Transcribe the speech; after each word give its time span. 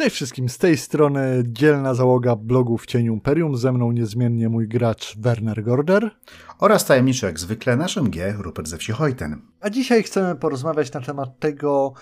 Cześć 0.00 0.16
wszystkim, 0.16 0.48
z 0.48 0.58
tej 0.58 0.76
strony 0.76 1.42
dzielna 1.46 1.94
załoga 1.94 2.36
blogu 2.36 2.78
w 2.78 2.86
cieniu 2.86 3.12
Imperium, 3.14 3.56
ze 3.56 3.72
mną 3.72 3.92
niezmiennie 3.92 4.48
mój 4.48 4.68
gracz 4.68 5.16
Werner 5.18 5.64
Gorder. 5.64 6.10
Oraz 6.58 6.84
tajemniczy 6.84 7.26
jak 7.26 7.40
zwykle 7.40 7.76
naszym 7.76 8.10
G, 8.10 8.34
Rupert 8.38 8.68
ze 8.68 8.78
wsi 8.78 8.92
Hojten. 8.92 9.42
A 9.60 9.70
dzisiaj 9.70 10.02
chcemy 10.02 10.36
porozmawiać 10.36 10.92
na 10.92 11.00
temat 11.00 11.38
tego, 11.38 11.92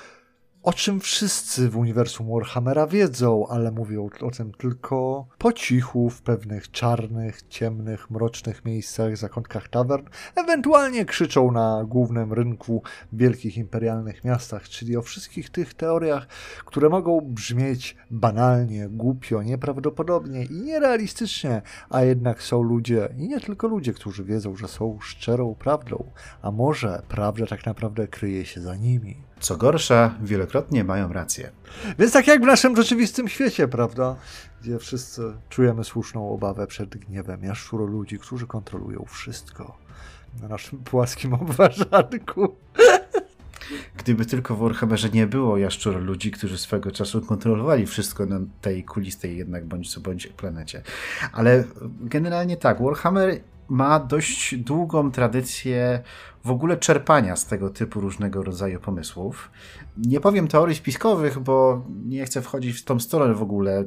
o 0.63 0.73
czym 0.73 1.01
wszyscy 1.01 1.69
w 1.69 1.77
uniwersum 1.77 2.31
Warhammera 2.31 2.87
wiedzą, 2.87 3.47
ale 3.49 3.71
mówią 3.73 4.09
o 4.21 4.31
tym 4.31 4.53
tylko 4.53 5.27
po 5.39 5.53
cichu 5.53 6.11
w 6.11 6.23
pewnych 6.23 6.71
czarnych, 6.71 7.43
ciemnych, 7.49 8.11
mrocznych 8.11 8.65
miejscach, 8.65 9.17
zakątkach 9.17 9.69
tawern, 9.69 10.07
ewentualnie 10.37 11.05
krzyczą 11.05 11.53
na 11.53 11.85
głównym 11.85 12.33
rynku 12.33 12.83
w 13.13 13.19
wielkich 13.19 13.57
imperialnych 13.57 14.25
miastach, 14.25 14.69
czyli 14.69 14.97
o 14.97 15.03
wszystkich 15.03 15.51
tych 15.51 15.75
teoriach, 15.75 16.27
które 16.65 16.89
mogą 16.89 17.21
brzmieć 17.21 17.97
banalnie, 18.11 18.89
głupio, 18.89 19.43
nieprawdopodobnie 19.43 20.45
i 20.45 20.61
nierealistycznie, 20.61 21.63
a 21.91 22.03
jednak 22.03 22.43
są 22.43 22.63
ludzie, 22.63 23.09
i 23.19 23.29
nie 23.29 23.41
tylko 23.41 23.69
ludzie, 23.69 23.93
którzy 23.93 24.25
wiedzą, 24.25 24.57
że 24.57 24.69
są 24.69 24.99
szczerą 25.01 25.55
prawdą, 25.55 26.11
a 26.43 26.51
może 26.51 27.03
prawda 27.09 27.47
tak 27.47 27.67
naprawdę 27.67 28.09
kryje 28.09 28.47
się 28.47 28.61
za 28.61 28.77
nimi. 28.77 29.28
Co 29.41 29.57
gorsza, 29.57 30.15
wielokrotnie 30.23 30.85
mają 30.85 31.13
rację. 31.13 31.51
Więc 31.99 32.13
tak 32.13 32.27
jak 32.27 32.43
w 32.43 32.47
naszym 32.47 32.77
rzeczywistym 32.77 33.29
świecie, 33.29 33.69
prawda? 33.69 34.17
Gdzie 34.63 34.79
wszyscy 34.79 35.23
czujemy 35.49 35.85
słuszną 35.85 36.31
obawę 36.31 36.67
przed 36.67 36.97
gniewem 36.97 37.43
jaszczuro 37.45 37.85
ludzi, 37.87 38.19
którzy 38.19 38.47
kontrolują 38.47 39.05
wszystko 39.09 39.79
na 40.43 40.49
naszym 40.49 40.79
płaskim 40.79 41.35
obwarzanku. 41.43 42.57
Gdyby 43.97 44.27
tylko 44.27 44.57
w 44.57 44.59
Warhammerze 44.59 45.09
nie 45.09 45.27
było 45.27 45.59
jaszczur 45.59 45.97
ludzi, 45.97 46.31
którzy 46.31 46.59
swego 46.59 46.91
czasu 46.91 47.21
kontrolowali 47.21 47.87
wszystko 47.87 48.27
na 48.27 48.41
tej 48.61 48.85
kulistej 48.85 49.37
jednak 49.37 49.67
bądź 49.67 49.93
co 49.93 50.01
bądź 50.01 50.27
planecie. 50.27 50.83
Ale 51.33 51.65
generalnie 52.01 52.57
tak, 52.57 52.83
Warhammer 52.83 53.41
ma 53.69 54.01
dość 54.01 54.57
długą 54.57 55.11
tradycję 55.11 56.03
w 56.45 56.51
ogóle 56.51 56.77
czerpania 56.77 57.37
z 57.37 57.47
tego 57.47 57.71
typu 57.71 58.01
różnego 58.01 58.43
rodzaju 58.43 58.81
pomysłów. 58.81 59.51
Nie 59.97 60.21
powiem 60.21 60.49
teorii 60.49 60.77
spiskowych, 60.77 61.39
bo 61.39 61.85
nie 62.05 62.25
chcę 62.25 62.43
wchodzić 62.43 62.81
w 62.81 62.85
tą 62.85 63.01
stronę 63.01 63.35
w 63.35 63.43
ogóle. 63.43 63.85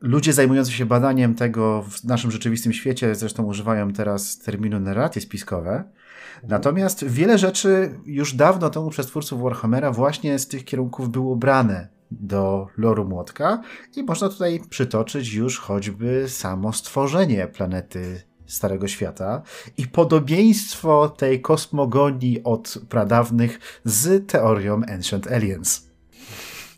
Ludzie 0.00 0.32
zajmujący 0.32 0.72
się 0.72 0.86
badaniem 0.86 1.34
tego 1.34 1.82
w 1.82 2.04
naszym 2.04 2.30
rzeczywistym 2.30 2.72
świecie 2.72 3.14
zresztą 3.14 3.44
używają 3.44 3.92
teraz 3.92 4.38
terminu 4.38 4.80
narracje 4.80 5.22
spiskowe. 5.22 5.84
Natomiast 6.48 7.04
wiele 7.04 7.38
rzeczy 7.38 8.00
już 8.06 8.34
dawno 8.34 8.70
temu 8.70 8.90
przez 8.90 9.06
twórców 9.06 9.42
Warhammera 9.42 9.92
właśnie 9.92 10.38
z 10.38 10.48
tych 10.48 10.64
kierunków 10.64 11.10
było 11.10 11.36
brane 11.36 11.88
do 12.10 12.66
loru 12.76 13.04
młotka 13.04 13.62
i 13.96 14.02
można 14.02 14.28
tutaj 14.28 14.60
przytoczyć 14.70 15.34
już 15.34 15.58
choćby 15.58 16.24
samo 16.28 16.72
stworzenie 16.72 17.46
planety 17.46 18.22
Starego 18.46 18.88
Świata 18.88 19.42
i 19.76 19.86
podobieństwo 19.86 21.08
tej 21.08 21.40
kosmogonii 21.40 22.42
od 22.44 22.78
pradawnych 22.88 23.80
z 23.84 24.30
teorią 24.30 24.82
Ancient 24.88 25.26
Aliens. 25.26 25.88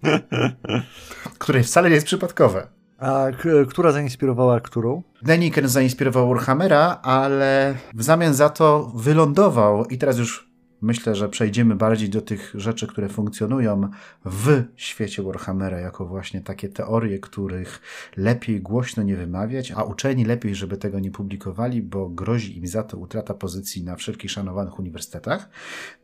której 1.38 1.64
wcale 1.64 1.88
nie 1.88 1.94
jest 1.94 2.06
przypadkowe. 2.06 2.66
A 2.98 3.26
która 3.68 3.92
zainspirowała 3.92 4.60
którą? 4.60 5.02
Deniken 5.22 5.68
zainspirował 5.68 6.28
Warhammera, 6.28 6.98
ale 7.02 7.74
w 7.94 8.02
zamian 8.02 8.34
za 8.34 8.48
to 8.48 8.92
wylądował 8.94 9.84
i 9.84 9.98
teraz 9.98 10.18
już 10.18 10.50
Myślę, 10.80 11.14
że 11.14 11.28
przejdziemy 11.28 11.74
bardziej 11.74 12.10
do 12.10 12.22
tych 12.22 12.52
rzeczy, 12.54 12.86
które 12.86 13.08
funkcjonują 13.08 13.90
w 14.24 14.64
świecie 14.76 15.22
Warhammera, 15.22 15.80
jako 15.80 16.06
właśnie 16.06 16.40
takie 16.40 16.68
teorie, 16.68 17.18
których 17.18 17.80
lepiej 18.16 18.60
głośno 18.60 19.02
nie 19.02 19.16
wymawiać, 19.16 19.72
a 19.72 19.82
uczeni 19.82 20.24
lepiej, 20.24 20.54
żeby 20.54 20.76
tego 20.76 21.00
nie 21.00 21.10
publikowali, 21.10 21.82
bo 21.82 22.08
grozi 22.08 22.58
im 22.58 22.66
za 22.66 22.82
to 22.82 22.98
utrata 22.98 23.34
pozycji 23.34 23.84
na 23.84 23.96
wszelkich 23.96 24.30
szanowanych 24.30 24.78
uniwersytetach. 24.78 25.48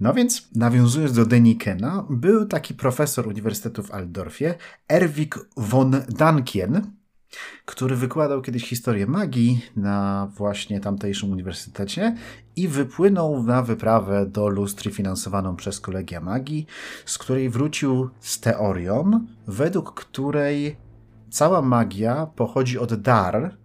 No 0.00 0.14
więc, 0.14 0.48
nawiązując 0.54 1.12
do 1.12 1.26
Denikena, 1.26 2.06
był 2.10 2.46
taki 2.46 2.74
profesor 2.74 3.28
Uniwersytetu 3.28 3.82
w 3.82 3.90
Aldorfie, 3.90 4.54
Erwik 4.88 5.38
von 5.56 6.02
Dankien, 6.08 6.82
który 7.64 7.96
wykładał 7.96 8.42
kiedyś 8.42 8.68
historię 8.68 9.06
magii 9.06 9.64
na 9.76 10.28
właśnie 10.36 10.80
tamtejszym 10.80 11.30
uniwersytecie 11.30 12.16
i 12.56 12.68
wypłynął 12.68 13.42
na 13.42 13.62
wyprawę 13.62 14.26
do 14.26 14.48
Lustry 14.48 14.90
finansowaną 14.90 15.56
przez 15.56 15.80
Kolegia 15.80 16.20
Magii, 16.20 16.66
z 17.06 17.18
której 17.18 17.50
wrócił 17.50 18.10
z 18.20 18.40
teorią, 18.40 19.26
według 19.46 19.94
której 19.94 20.76
cała 21.30 21.62
magia 21.62 22.26
pochodzi 22.26 22.78
od 22.78 22.94
dar, 22.94 23.56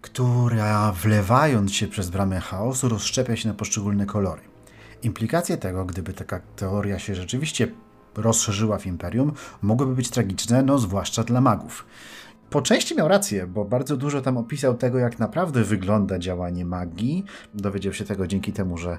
która 0.00 0.92
wlewając 0.92 1.72
się 1.72 1.88
przez 1.88 2.10
bramę 2.10 2.40
chaosu 2.40 2.88
rozszczepia 2.88 3.36
się 3.36 3.48
na 3.48 3.54
poszczególne 3.54 4.06
kolory. 4.06 4.42
Implikacje 5.02 5.56
tego, 5.56 5.84
gdyby 5.84 6.12
taka 6.12 6.40
teoria 6.56 6.98
się 6.98 7.14
rzeczywiście 7.14 7.68
rozszerzyła 8.16 8.78
w 8.78 8.86
imperium, 8.86 9.32
mogłyby 9.62 9.94
być 9.94 10.10
tragiczne, 10.10 10.62
no 10.62 10.78
zwłaszcza 10.78 11.24
dla 11.24 11.40
magów. 11.40 11.86
Po 12.52 12.62
części 12.62 12.96
miał 12.96 13.08
rację, 13.08 13.46
bo 13.46 13.64
bardzo 13.64 13.96
dużo 13.96 14.20
tam 14.20 14.36
opisał 14.36 14.74
tego, 14.74 14.98
jak 14.98 15.18
naprawdę 15.18 15.64
wygląda 15.64 16.18
działanie 16.18 16.64
magii. 16.64 17.24
Dowiedział 17.54 17.92
się 17.92 18.04
tego 18.04 18.26
dzięki 18.26 18.52
temu, 18.52 18.78
że 18.78 18.98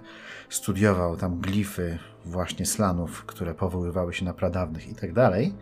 studiował 0.50 1.18
tam 1.18 1.40
glify 1.40 1.98
właśnie 2.26 2.66
slanów, 2.66 3.26
które 3.26 3.54
powoływały 3.54 4.14
się 4.14 4.26
na 4.26 4.34
pradawnych 4.34 4.90
i 4.90 4.96
tak 4.96 5.14
dalej. 5.14 5.54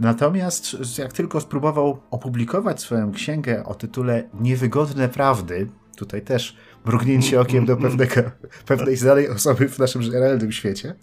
Natomiast 0.00 0.98
jak 0.98 1.12
tylko 1.12 1.40
spróbował 1.40 1.98
opublikować 2.10 2.80
swoją 2.80 3.12
księgę 3.12 3.64
o 3.64 3.74
tytule 3.74 4.28
Niewygodne 4.40 5.08
Prawdy, 5.08 5.68
tutaj 5.96 6.22
też 6.22 6.56
mrugnięcie 6.84 7.40
okiem 7.44 7.66
do 7.66 7.76
pewnego, 7.76 8.14
pewnej 8.66 8.96
znanej 8.96 9.28
osoby 9.28 9.68
w 9.68 9.78
naszym 9.78 10.12
realnym 10.12 10.52
świecie. 10.52 10.94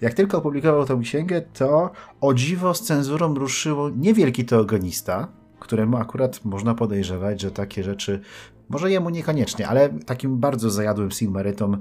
Jak 0.00 0.14
tylko 0.14 0.38
opublikował 0.38 0.84
tę 0.84 1.00
księgę, 1.02 1.42
to 1.42 1.90
o 2.20 2.34
dziwo 2.34 2.74
z 2.74 2.82
cenzurą 2.82 3.34
ruszyło 3.34 3.90
niewielki 3.90 4.44
teogonista, 4.44 5.41
któremu 5.62 5.96
akurat 5.96 6.44
można 6.44 6.74
podejrzewać, 6.74 7.40
że 7.40 7.50
takie 7.50 7.82
rzeczy, 7.82 8.20
może 8.68 8.90
jemu 8.90 9.10
niekoniecznie, 9.10 9.68
ale 9.68 9.88
takim 9.88 10.38
bardzo 10.38 10.70
zajadłym 10.70 11.10
Sigmarytom 11.10 11.80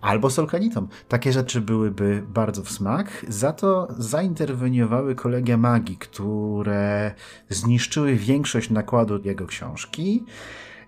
albo 0.00 0.30
Solkanitom, 0.30 0.88
takie 1.08 1.32
rzeczy 1.32 1.60
byłyby 1.60 2.22
bardzo 2.28 2.62
w 2.62 2.70
smak. 2.70 3.26
Za 3.28 3.52
to 3.52 3.88
zainterweniowały 3.98 5.14
kolegia 5.14 5.56
magii, 5.56 5.96
które 5.96 7.14
zniszczyły 7.48 8.14
większość 8.14 8.70
nakładu 8.70 9.20
jego 9.24 9.46
książki 9.46 10.24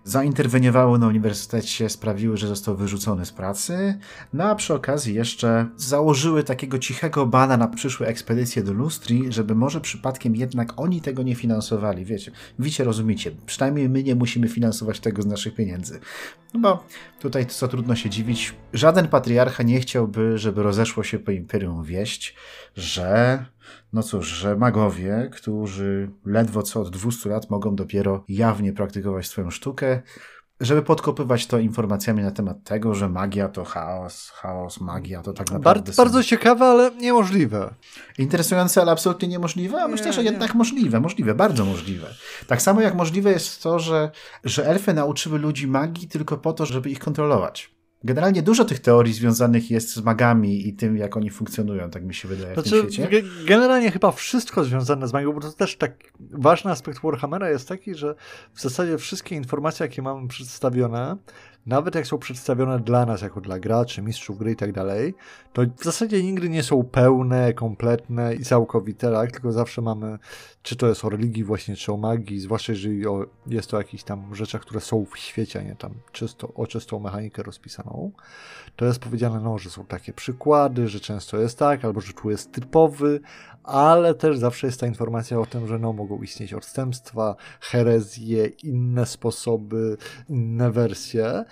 zainterweniowały 0.05 0.99
na 0.99 1.07
uniwersytecie, 1.07 1.89
sprawiły, 1.89 2.37
że 2.37 2.47
został 2.47 2.77
wyrzucony 2.77 3.27
z 3.27 3.33
pracy, 3.33 3.99
no 4.33 4.45
a 4.45 4.55
przy 4.55 4.75
okazji 4.75 5.15
jeszcze 5.15 5.67
założyły 5.77 6.45
takiego 6.45 6.79
cichego 6.79 7.27
bana 7.27 7.57
na 7.57 7.69
przyszłe 7.69 8.07
ekspedycje 8.07 8.63
do 8.63 8.73
Lustri, 8.73 9.33
żeby 9.33 9.55
może 9.55 9.81
przypadkiem 9.81 10.37
jednak 10.37 10.73
oni 10.81 11.01
tego 11.01 11.23
nie 11.23 11.35
finansowali, 11.35 12.05
wiecie, 12.05 12.33
wiecie, 12.59 12.85
rozumiecie, 12.85 13.31
przynajmniej 13.47 13.89
my 13.89 14.03
nie 14.03 14.15
musimy 14.15 14.49
finansować 14.49 15.01
tego 15.01 15.23
z 15.23 15.27
naszych 15.27 15.55
pieniędzy. 15.55 16.01
No 16.55 16.61
bo 16.61 16.85
tutaj 17.21 17.47
co 17.47 17.69
trudno 17.69 17.97
się 17.97 18.11
dziwić, 18.11 18.55
żaden 18.73 19.09
patriarcha 19.09 19.63
nie 19.63 19.81
chciałby, 19.81 20.39
żeby 20.39 20.63
rozeszło 20.63 21.03
się 21.03 21.19
po 21.19 21.31
imperium 21.31 21.85
wieść, 21.85 22.35
że 22.77 23.45
no 23.95 24.03
cóż, 24.03 24.29
że 24.29 24.57
magowie, 24.57 25.31
którzy 25.33 26.11
ledwo 26.25 26.63
co 26.63 26.81
od 26.81 26.91
200 26.91 27.29
lat 27.29 27.51
mogą 27.51 27.77
dopiero 27.77 28.25
jawnie 28.29 28.73
praktykować 28.73 29.27
swoją 29.27 29.51
sztukę, 29.51 30.03
żeby 30.61 30.83
podkopywać 30.83 31.47
to 31.47 31.59
informacjami 31.59 32.23
na 32.23 32.31
temat 32.31 32.65
tego, 32.65 32.95
że 32.95 33.09
magia 33.09 33.49
to 33.49 33.65
chaos, 33.65 34.31
chaos, 34.31 34.81
magia 34.81 35.23
to 35.23 35.33
tak 35.33 35.51
naprawdę. 35.51 35.83
Bardzo, 35.83 36.03
bardzo 36.03 36.23
ciekawe, 36.23 36.65
ale 36.65 36.91
niemożliwe. 36.91 37.75
Interesujące, 38.19 38.81
ale 38.81 38.93
absolutnie 38.93 39.29
niemożliwe, 39.29 39.83
a 39.83 39.89
myślę, 39.89 40.13
że 40.13 40.25
nie. 40.25 40.31
jednak 40.31 40.55
możliwe, 40.55 41.01
możliwe, 41.01 41.35
bardzo 41.35 41.65
możliwe. 41.65 42.07
Tak 42.47 42.63
samo 42.63 42.81
jak 42.81 42.95
możliwe 42.95 43.31
jest 43.31 43.63
to, 43.63 43.79
że, 43.79 44.11
że 44.45 44.67
elfy 44.67 44.95
nauczyły 44.95 45.39
ludzi 45.39 45.67
magii 45.67 46.09
tylko 46.09 46.37
po 46.37 46.53
to, 46.53 46.67
żeby 46.67 46.91
ich 46.91 46.99
kontrolować. 46.99 47.75
Generalnie 48.05 48.43
dużo 48.43 48.65
tych 48.65 48.79
teorii 48.79 49.13
związanych 49.13 49.71
jest 49.71 49.95
z 49.95 50.01
magami 50.01 50.69
i 50.69 50.75
tym, 50.75 50.97
jak 50.97 51.17
oni 51.17 51.31
funkcjonują, 51.31 51.91
tak 51.91 52.05
mi 52.05 52.15
się 52.15 52.29
wydaje 52.29 52.55
znaczy, 52.55 52.69
w 52.69 52.73
tym 52.73 52.81
znaczy, 52.81 52.95
świecie. 52.95 53.29
Generalnie 53.47 53.91
chyba 53.91 54.13
wszystko 54.13 54.65
związane 54.65 55.09
z 55.09 55.13
magią, 55.13 55.33
bo 55.33 55.41
to 55.41 55.53
też 55.53 55.77
tak 55.77 56.13
ważny 56.21 56.71
aspekt 56.71 57.03
Warhammera 57.03 57.51
jest 57.51 57.69
taki, 57.69 57.95
że 57.95 58.15
w 58.55 58.61
zasadzie 58.61 58.99
wszystkie 58.99 59.37
informacje, 59.37 59.87
jakie 59.87 60.03
mamy 60.03 60.29
przedstawione, 60.29 61.17
nawet 61.67 61.95
jak 61.95 62.07
są 62.07 62.19
przedstawione 62.19 62.79
dla 62.79 63.07
nas, 63.07 63.23
jako 63.23 63.41
dla 63.41 63.59
graczy, 63.59 64.03
mistrzów 64.03 64.39
gry 64.39 64.53
i 64.53 64.57
tak 64.57 64.73
dalej, 64.73 65.15
to 65.53 65.63
w 65.77 65.85
zasadzie 65.85 66.23
nigdy 66.23 66.49
nie 66.49 66.63
są 66.63 66.83
pełne, 66.83 67.53
kompletne 67.53 68.35
i 68.35 68.45
całkowite, 68.45 69.13
tak? 69.13 69.33
tylko 69.33 69.53
zawsze 69.53 69.83
mamy, 69.83 70.19
czy 70.63 70.77
to 70.77 70.87
jest 70.87 71.05
o 71.05 71.09
religii 71.09 71.45
właśnie, 71.45 71.77
czy 71.77 71.93
o 71.93 71.97
magii, 71.97 72.41
zwłaszcza 72.41 72.73
jeżeli 72.73 73.07
o, 73.07 73.27
jest 73.47 73.71
to 73.71 73.77
o 73.77 73.81
jakichś 73.81 74.03
tam 74.03 74.35
rzeczach, 74.35 74.63
które 74.63 74.81
są 74.81 75.05
w 75.05 75.19
świecie, 75.19 75.59
a 75.59 75.63
nie 75.63 75.77
tam 75.77 75.93
czysto, 76.13 76.53
o 76.55 76.67
czystą 76.67 76.99
mechanikę 76.99 77.43
rozpisaną, 77.43 78.13
to 78.77 78.85
jest 78.85 78.99
powiedziane, 78.99 79.41
no, 79.41 79.59
że 79.59 79.71
są 79.71 79.85
takie 79.85 80.13
przykłady, 80.13 80.89
że 80.89 81.01
często 81.01 81.37
jest 81.37 81.59
tak, 81.59 81.85
albo 81.85 82.01
że 82.01 82.13
tu 82.13 82.31
jest 82.31 82.53
typowy, 82.53 83.21
ale 83.65 84.15
też 84.15 84.39
zawsze 84.39 84.67
jest 84.67 84.81
ta 84.81 84.87
informacja 84.87 85.41
o 85.41 85.47
tym, 85.47 85.67
że 85.67 85.79
no, 85.79 85.93
mogą 85.93 86.23
istnieć 86.23 86.55
odstępstwa, 86.55 87.37
herezje, 87.61 88.47
inne 88.47 89.07
sposoby, 89.07 89.97
inne 90.29 90.71
wersje. 90.71 91.45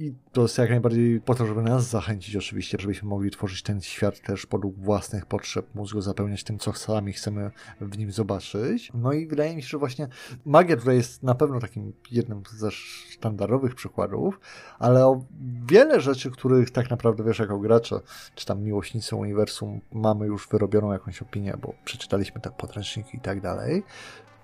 I 0.00 0.14
to 0.32 0.42
jest 0.42 0.58
jak 0.58 0.70
najbardziej 0.70 1.20
po 1.20 1.34
to, 1.34 1.46
żeby 1.46 1.62
nas 1.62 1.88
zachęcić 1.88 2.36
oczywiście, 2.36 2.78
żebyśmy 2.80 3.08
mogli 3.08 3.30
tworzyć 3.30 3.62
ten 3.62 3.80
świat 3.80 4.20
też 4.20 4.46
podług 4.46 4.78
własnych 4.78 5.26
potrzeb 5.26 5.74
mózgu, 5.74 6.00
zapełniać 6.00 6.44
tym, 6.44 6.58
co 6.58 6.72
sami 6.72 7.12
chcemy 7.12 7.50
w 7.80 7.98
nim 7.98 8.12
zobaczyć. 8.12 8.90
No 8.94 9.12
i 9.12 9.26
wydaje 9.26 9.56
mi 9.56 9.62
się, 9.62 9.68
że 9.68 9.78
właśnie 9.78 10.08
magia 10.44 10.76
tutaj 10.76 10.96
jest 10.96 11.22
na 11.22 11.34
pewno 11.34 11.60
takim 11.60 11.92
jednym 12.10 12.42
ze 12.50 12.70
sztandarowych 12.70 13.74
przykładów, 13.74 14.40
ale 14.78 15.06
o 15.06 15.24
wiele 15.66 16.00
rzeczy, 16.00 16.30
których 16.30 16.70
tak 16.70 16.90
naprawdę 16.90 17.24
wiesz 17.24 17.38
jako 17.38 17.58
gracze, 17.58 18.00
czy 18.34 18.46
tam 18.46 18.62
miłośnicy 18.62 19.16
uniwersum 19.16 19.80
mamy 19.92 20.26
już 20.26 20.48
wyrobioną 20.48 20.92
jakąś 20.92 21.22
opinię, 21.22 21.54
bo 21.62 21.74
przeczytaliśmy 21.84 22.40
te 22.40 22.50
podręczniki 22.50 23.16
i 23.16 23.20
tak 23.20 23.40
dalej, 23.40 23.82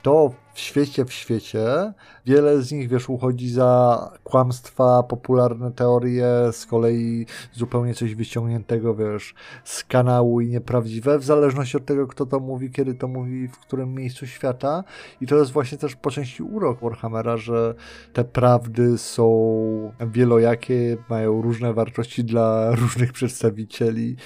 to 0.02 0.35
w 0.56 0.61
świecie 0.61 1.05
w 1.05 1.12
świecie. 1.12 1.93
Wiele 2.26 2.62
z 2.62 2.73
nich, 2.73 2.88
wiesz, 2.88 3.08
uchodzi 3.08 3.50
za 3.50 4.11
kłamstwa, 4.25 5.03
popularne 5.03 5.73
teorie, 5.73 6.26
z 6.53 6.67
kolei 6.67 7.26
zupełnie 7.53 7.94
coś 7.94 8.14
wyciągniętego, 8.14 8.94
wiesz, 8.94 9.35
z 9.64 9.85
kanału 9.85 10.41
i 10.41 10.49
nieprawdziwe, 10.49 11.19
w 11.19 11.25
zależności 11.25 11.76
od 11.76 11.85
tego, 11.85 12.06
kto 12.06 12.26
to 12.26 12.41
mówi, 12.41 12.70
kiedy 12.70 12.94
to 12.94 13.08
mówi, 13.08 13.49
w 13.49 13.58
którym 13.58 13.94
miejscu 13.94 14.26
świata. 14.26 14.85
I 15.20 15.26
to 15.26 15.37
jest 15.37 15.53
właśnie 15.53 15.79
też 15.79 15.97
po 15.97 16.11
części 16.11 16.43
urok 16.43 16.81
Warhammera, 16.81 17.37
że 17.37 17.75
te 18.12 18.25
prawdy 18.25 18.99
są 18.99 19.93
wielojakie, 20.06 20.97
mają 21.09 21.43
różne 21.43 21.75
wartości 21.75 22.25
dla 22.25 22.70
różnych 22.81 23.12
przedstawicieli 23.12 24.17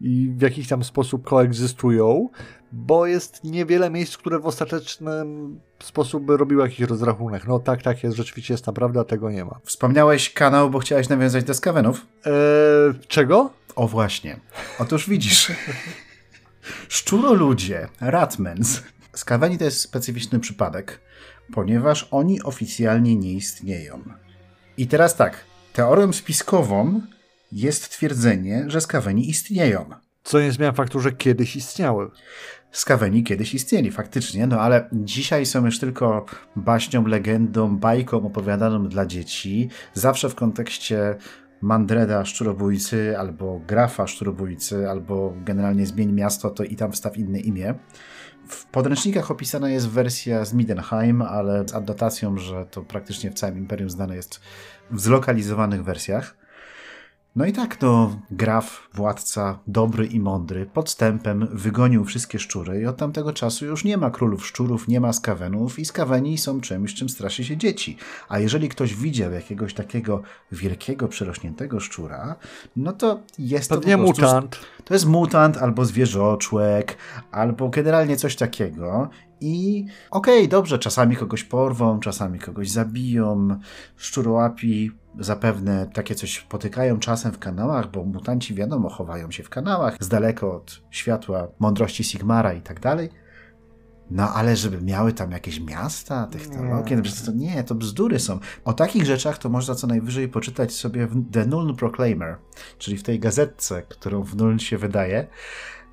i 0.00 0.32
w 0.36 0.42
jakiś 0.42 0.68
tam 0.68 0.84
sposób 0.84 1.24
koegzystują 1.28 2.28
bo 2.72 3.06
jest 3.06 3.44
niewiele 3.44 3.90
miejsc, 3.90 4.16
które 4.16 4.38
w 4.38 4.46
ostatecznym 4.46 5.60
sposób 5.84 6.24
by 6.24 6.36
robiły 6.36 6.62
jakiś 6.62 6.80
rozrachunek. 6.80 7.46
No 7.46 7.58
tak, 7.58 7.82
tak 7.82 8.02
jest, 8.02 8.16
rzeczywiście 8.16 8.54
jest 8.54 8.66
naprawdę, 8.66 9.04
tego 9.04 9.30
nie 9.30 9.44
ma. 9.44 9.60
Wspomniałeś 9.64 10.32
kanał, 10.32 10.70
bo 10.70 10.78
chciałeś 10.78 11.08
nawiązać 11.08 11.44
do 11.44 11.54
skawenów? 11.54 12.06
Eee, 12.24 12.32
czego? 13.08 13.50
O 13.76 13.88
właśnie. 13.88 14.40
Otóż 14.78 15.08
widzisz. 15.08 15.52
Szczuroludzie, 16.88 17.88
Ratmans. 18.00 18.82
Skaweni 19.14 19.58
to 19.58 19.64
jest 19.64 19.80
specyficzny 19.80 20.40
przypadek, 20.40 21.00
ponieważ 21.52 22.08
oni 22.10 22.42
oficjalnie 22.42 23.16
nie 23.16 23.32
istnieją. 23.32 24.02
I 24.76 24.86
teraz 24.86 25.16
tak, 25.16 25.44
teorią 25.72 26.12
spiskową 26.12 27.00
jest 27.52 27.88
twierdzenie, 27.88 28.64
że 28.66 28.80
skaweni 28.80 29.30
istnieją. 29.30 29.90
Co 30.24 30.40
nie 30.40 30.52
zmienia 30.52 30.72
faktu, 30.72 31.00
że 31.00 31.12
kiedyś 31.12 31.56
istniały. 31.56 32.10
Skaweni 32.72 33.24
kiedyś 33.24 33.54
istnieli, 33.54 33.90
faktycznie, 33.90 34.46
no 34.46 34.60
ale 34.60 34.88
dzisiaj 34.92 35.46
są 35.46 35.64
już 35.64 35.78
tylko 35.78 36.26
baśnią, 36.56 37.06
legendą, 37.06 37.76
bajką 37.76 38.26
opowiadaną 38.26 38.88
dla 38.88 39.06
dzieci, 39.06 39.68
zawsze 39.94 40.28
w 40.28 40.34
kontekście 40.34 41.16
Mandreda 41.60 42.24
szczurobójcy, 42.24 43.18
albo 43.18 43.60
Grafa 43.66 44.06
szczurobójcy, 44.06 44.90
albo 44.90 45.34
generalnie 45.44 45.86
zmień 45.86 46.12
miasto, 46.12 46.50
to 46.50 46.64
i 46.64 46.76
tam 46.76 46.92
wstaw 46.92 47.16
inne 47.16 47.40
imię. 47.40 47.74
W 48.48 48.66
podręcznikach 48.66 49.30
opisana 49.30 49.70
jest 49.70 49.88
wersja 49.88 50.44
z 50.44 50.54
Midenheim, 50.54 51.22
ale 51.22 51.68
z 51.68 51.74
adnotacją, 51.74 52.36
że 52.36 52.66
to 52.66 52.82
praktycznie 52.82 53.30
w 53.30 53.34
całym 53.34 53.58
Imperium 53.58 53.90
znane 53.90 54.16
jest 54.16 54.40
w 54.90 55.00
zlokalizowanych 55.00 55.84
wersjach. 55.84 56.36
No 57.38 57.46
i 57.46 57.52
tak, 57.52 57.82
no, 57.82 58.20
Graf, 58.30 58.88
władca, 58.94 59.58
dobry 59.66 60.06
i 60.06 60.20
mądry, 60.20 60.66
podstępem 60.66 61.48
wygonił 61.52 62.04
wszystkie 62.04 62.38
szczury 62.38 62.80
i 62.80 62.86
od 62.86 62.96
tamtego 62.96 63.32
czasu 63.32 63.66
już 63.66 63.84
nie 63.84 63.96
ma 63.96 64.10
królów 64.10 64.46
szczurów, 64.46 64.88
nie 64.88 65.00
ma 65.00 65.12
skawenów 65.12 65.78
i 65.78 65.84
skaweni 65.84 66.38
są 66.38 66.60
czymś, 66.60 66.94
czym 66.94 67.08
straszy 67.08 67.44
się 67.44 67.56
dzieci. 67.56 67.96
A 68.28 68.38
jeżeli 68.38 68.68
ktoś 68.68 68.94
widział 68.94 69.32
jakiegoś 69.32 69.74
takiego 69.74 70.22
wielkiego, 70.52 71.08
przerośniętego 71.08 71.80
szczura, 71.80 72.36
no 72.76 72.92
to 72.92 73.20
jest 73.38 73.70
Pewnie 73.70 73.96
to 73.96 73.98
po 73.98 74.12
prostu, 74.12 74.36
mutant. 74.36 74.60
To 74.84 74.94
jest 74.94 75.06
mutant 75.06 75.56
albo 75.56 75.84
zwierzoczłek, 75.84 76.96
albo 77.30 77.68
generalnie 77.68 78.16
coś 78.16 78.36
takiego 78.36 79.10
i 79.40 79.86
okej, 80.10 80.38
okay, 80.38 80.48
dobrze, 80.48 80.78
czasami 80.78 81.16
kogoś 81.16 81.44
porwą, 81.44 82.00
czasami 82.00 82.38
kogoś 82.38 82.70
zabiją. 82.70 83.58
Szczurołapi 83.96 84.90
zapewne 85.18 85.86
takie 85.94 86.14
coś 86.14 86.40
potykają 86.40 86.98
czasem 86.98 87.32
w 87.32 87.38
kanałach, 87.38 87.90
bo 87.90 88.04
mutanci 88.04 88.54
wiadomo 88.54 88.88
chowają 88.88 89.30
się 89.30 89.42
w 89.42 89.48
kanałach, 89.48 89.96
z 90.00 90.08
daleko 90.08 90.56
od 90.56 90.80
światła 90.90 91.48
mądrości 91.58 92.04
Sigmara 92.04 92.52
i 92.52 92.62
tak 92.62 92.80
dalej. 92.80 93.10
No 94.10 94.34
ale 94.34 94.56
żeby 94.56 94.82
miały 94.82 95.12
tam 95.12 95.30
jakieś 95.30 95.60
miasta, 95.60 96.26
technologie, 96.26 96.96
nie. 96.96 97.02
To 97.26 97.32
nie, 97.32 97.64
to 97.64 97.74
bzdury 97.74 98.18
są. 98.18 98.38
O 98.64 98.72
takich 98.72 99.04
rzeczach 99.06 99.38
to 99.38 99.48
można 99.48 99.74
co 99.74 99.86
najwyżej 99.86 100.28
poczytać 100.28 100.72
sobie 100.72 101.06
w 101.06 101.30
The 101.32 101.46
Null 101.46 101.76
Proclaimer, 101.76 102.36
czyli 102.78 102.96
w 102.96 103.02
tej 103.02 103.20
gazetce, 103.20 103.82
którą 103.82 104.22
w 104.22 104.36
Null 104.36 104.58
się 104.58 104.78
wydaje 104.78 105.26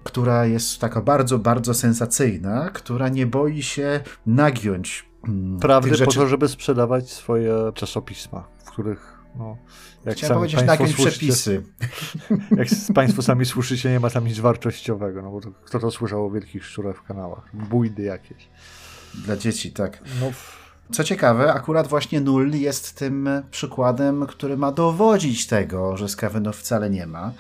która 0.06 0.46
jest 0.46 0.80
taka 0.80 1.02
bardzo, 1.02 1.40
bardzo 1.40 1.74
sensacyjna, 1.74 2.70
która 2.70 3.10
nie 3.10 3.26
boi 3.28 3.64
się 3.64 4.00
nagiąć 4.26 5.10
mm, 5.28 5.60
prawdy 5.60 6.06
po 6.06 6.12
to, 6.12 6.28
żeby 6.28 6.48
sprzedawać 6.48 7.12
swoje 7.12 7.54
czasopisma, 7.74 8.48
w 8.66 8.72
których 8.72 9.16
no, 9.38 9.58
jak 10.06 10.18
Chciałem 10.18 10.38
powiedzieć 10.38 10.64
nagiąć 10.66 10.94
przepisy. 10.94 11.64
Jak 12.58 12.68
Państwo 12.94 13.22
sami 13.22 13.46
słyszycie, 13.46 13.92
nie 13.92 14.00
ma 14.00 14.10
tam 14.10 14.28
nic 14.28 14.40
wartościowego, 14.40 15.22
no 15.22 15.32
bo 15.32 15.42
to, 15.42 15.52
kto 15.66 15.80
to 15.80 15.92
słyszał 15.92 16.26
o 16.26 16.32
wielkich 16.32 16.66
szczurach 16.66 16.98
w 16.98 17.04
kanałach? 17.04 17.50
Bójdy 17.54 18.04
jakieś. 18.04 18.50
Dla 19.26 19.38
dzieci, 19.38 19.72
tak. 19.72 20.02
No, 20.22 20.32
co 20.92 21.04
ciekawe, 21.04 21.54
akurat 21.54 21.88
właśnie 21.88 22.22
Null 22.22 22.52
jest 22.52 22.96
tym 22.96 23.30
przykładem, 23.52 24.26
który 24.28 24.58
ma 24.58 24.72
dowodzić 24.72 25.48
tego, 25.48 25.98
że 25.98 26.10
Skavenów 26.10 26.58
wcale 26.58 26.90
nie 26.90 27.08
ma, 27.08 27.32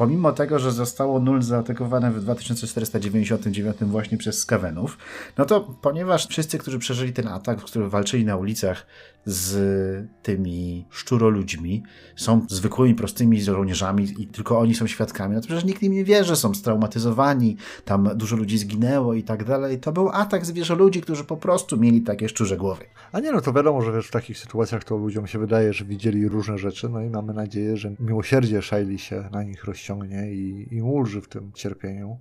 pomimo 0.00 0.32
tego, 0.32 0.58
że 0.58 0.72
zostało 0.72 1.20
nul 1.20 1.42
zaatakowane 1.42 2.10
w 2.10 2.20
2499 2.20 3.76
właśnie 3.80 4.18
przez 4.18 4.38
Skavenów, 4.38 4.98
no 5.38 5.44
to 5.44 5.60
ponieważ 5.60 6.26
wszyscy, 6.26 6.58
którzy 6.58 6.78
przeżyli 6.78 7.12
ten 7.12 7.28
atak, 7.28 7.58
którzy 7.58 7.88
walczyli 7.88 8.24
na 8.24 8.36
ulicach 8.36 8.86
z 9.24 10.08
tymi 10.22 10.86
szczuroludźmi, 10.90 11.82
są 12.16 12.46
zwykłymi, 12.48 12.94
prostymi 12.94 13.42
żołnierzami 13.42 14.08
i 14.18 14.26
tylko 14.26 14.58
oni 14.58 14.74
są 14.74 14.86
świadkami, 14.86 15.34
no 15.34 15.40
to 15.40 15.46
przecież 15.46 15.64
nikt 15.64 15.82
im 15.82 15.92
nie 15.92 16.04
wierzy, 16.04 16.36
są 16.36 16.54
straumatyzowani, 16.54 17.56
tam 17.84 18.10
dużo 18.14 18.36
ludzi 18.36 18.58
zginęło 18.58 19.14
i 19.14 19.22
tak 19.22 19.44
dalej. 19.44 19.78
To 19.78 19.92
był 19.92 20.08
atak 20.08 20.46
zwierzoludzi, 20.46 21.00
którzy 21.00 21.24
po 21.24 21.36
prostu 21.36 21.76
mieli 21.76 22.02
takie 22.02 22.28
szczurze 22.28 22.56
głowy. 22.56 22.84
A 23.12 23.20
nie, 23.20 23.32
no 23.32 23.40
to 23.40 23.52
wiadomo, 23.52 23.82
że 23.82 23.92
wiesz, 23.92 24.08
w 24.08 24.10
takich 24.10 24.38
sytuacjach 24.38 24.84
to 24.84 24.96
ludziom 24.96 25.26
się 25.26 25.38
wydaje, 25.38 25.72
że 25.72 25.84
widzieli 25.84 26.28
różne 26.28 26.58
rzeczy, 26.58 26.88
no 26.88 27.00
i 27.00 27.10
mamy 27.10 27.34
nadzieję, 27.34 27.76
że 27.76 27.92
miłosierdzie 28.00 28.62
Shaili 28.62 28.98
się 28.98 29.28
na 29.32 29.42
nich 29.42 29.64
rozciągnie 29.64 30.32
i, 30.32 30.74
i 30.74 30.82
ulży 30.82 31.20
w 31.20 31.28
tym 31.28 31.52
cierpieniu. 31.54 32.18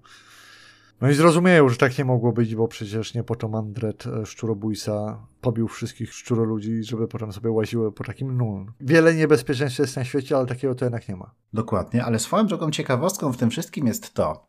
No 1.02 1.10
i 1.10 1.14
zrozumieją, 1.14 1.70
że 1.70 1.78
tak 1.78 1.98
nie 1.98 2.06
mogło 2.06 2.32
być, 2.32 2.56
bo 2.56 2.68
przecież 2.68 3.14
nie 3.14 3.24
po 3.24 3.36
to 3.36 3.48
Mandret 3.48 4.08
e, 4.08 4.26
szczurobójca 4.26 5.26
pobił 5.42 5.68
wszystkich 5.68 6.14
szczuroludzi, 6.14 6.84
żeby 6.84 7.08
potem 7.08 7.34
sobie 7.34 7.52
łaziły 7.52 7.92
po 7.92 8.04
takim 8.04 8.38
nul. 8.38 8.72
Wiele 8.82 9.16
niebezpieczeństw 9.16 9.80
jest 9.80 9.96
na 9.96 10.04
świecie, 10.04 10.38
ale 10.38 10.46
takiego 10.46 10.76
to 10.76 10.86
jednak 10.86 11.10
nie 11.10 11.16
ma. 11.16 11.32
Dokładnie, 11.54 12.06
ale 12.06 12.20
swoją 12.20 12.48
drogą 12.48 12.72
ciekawostką 12.72 13.32
w 13.32 13.38
tym 13.38 13.50
wszystkim 13.50 13.88
jest 13.88 14.14
to, 14.14 14.48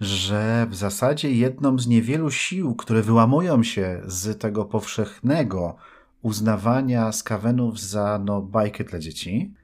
że 0.00 0.66
w 0.70 0.74
zasadzie 0.74 1.32
jedną 1.32 1.78
z 1.78 1.86
niewielu 1.86 2.30
sił, 2.30 2.74
które 2.74 3.02
wyłamują 3.02 3.62
się 3.62 4.02
z 4.06 4.38
tego 4.38 4.64
powszechnego 4.64 5.76
uznawania 6.22 7.12
skawenów 7.12 7.80
za 7.80 8.20
no, 8.24 8.42
bajkę 8.42 8.84
dla 8.84 8.98
dzieci, 8.98 9.54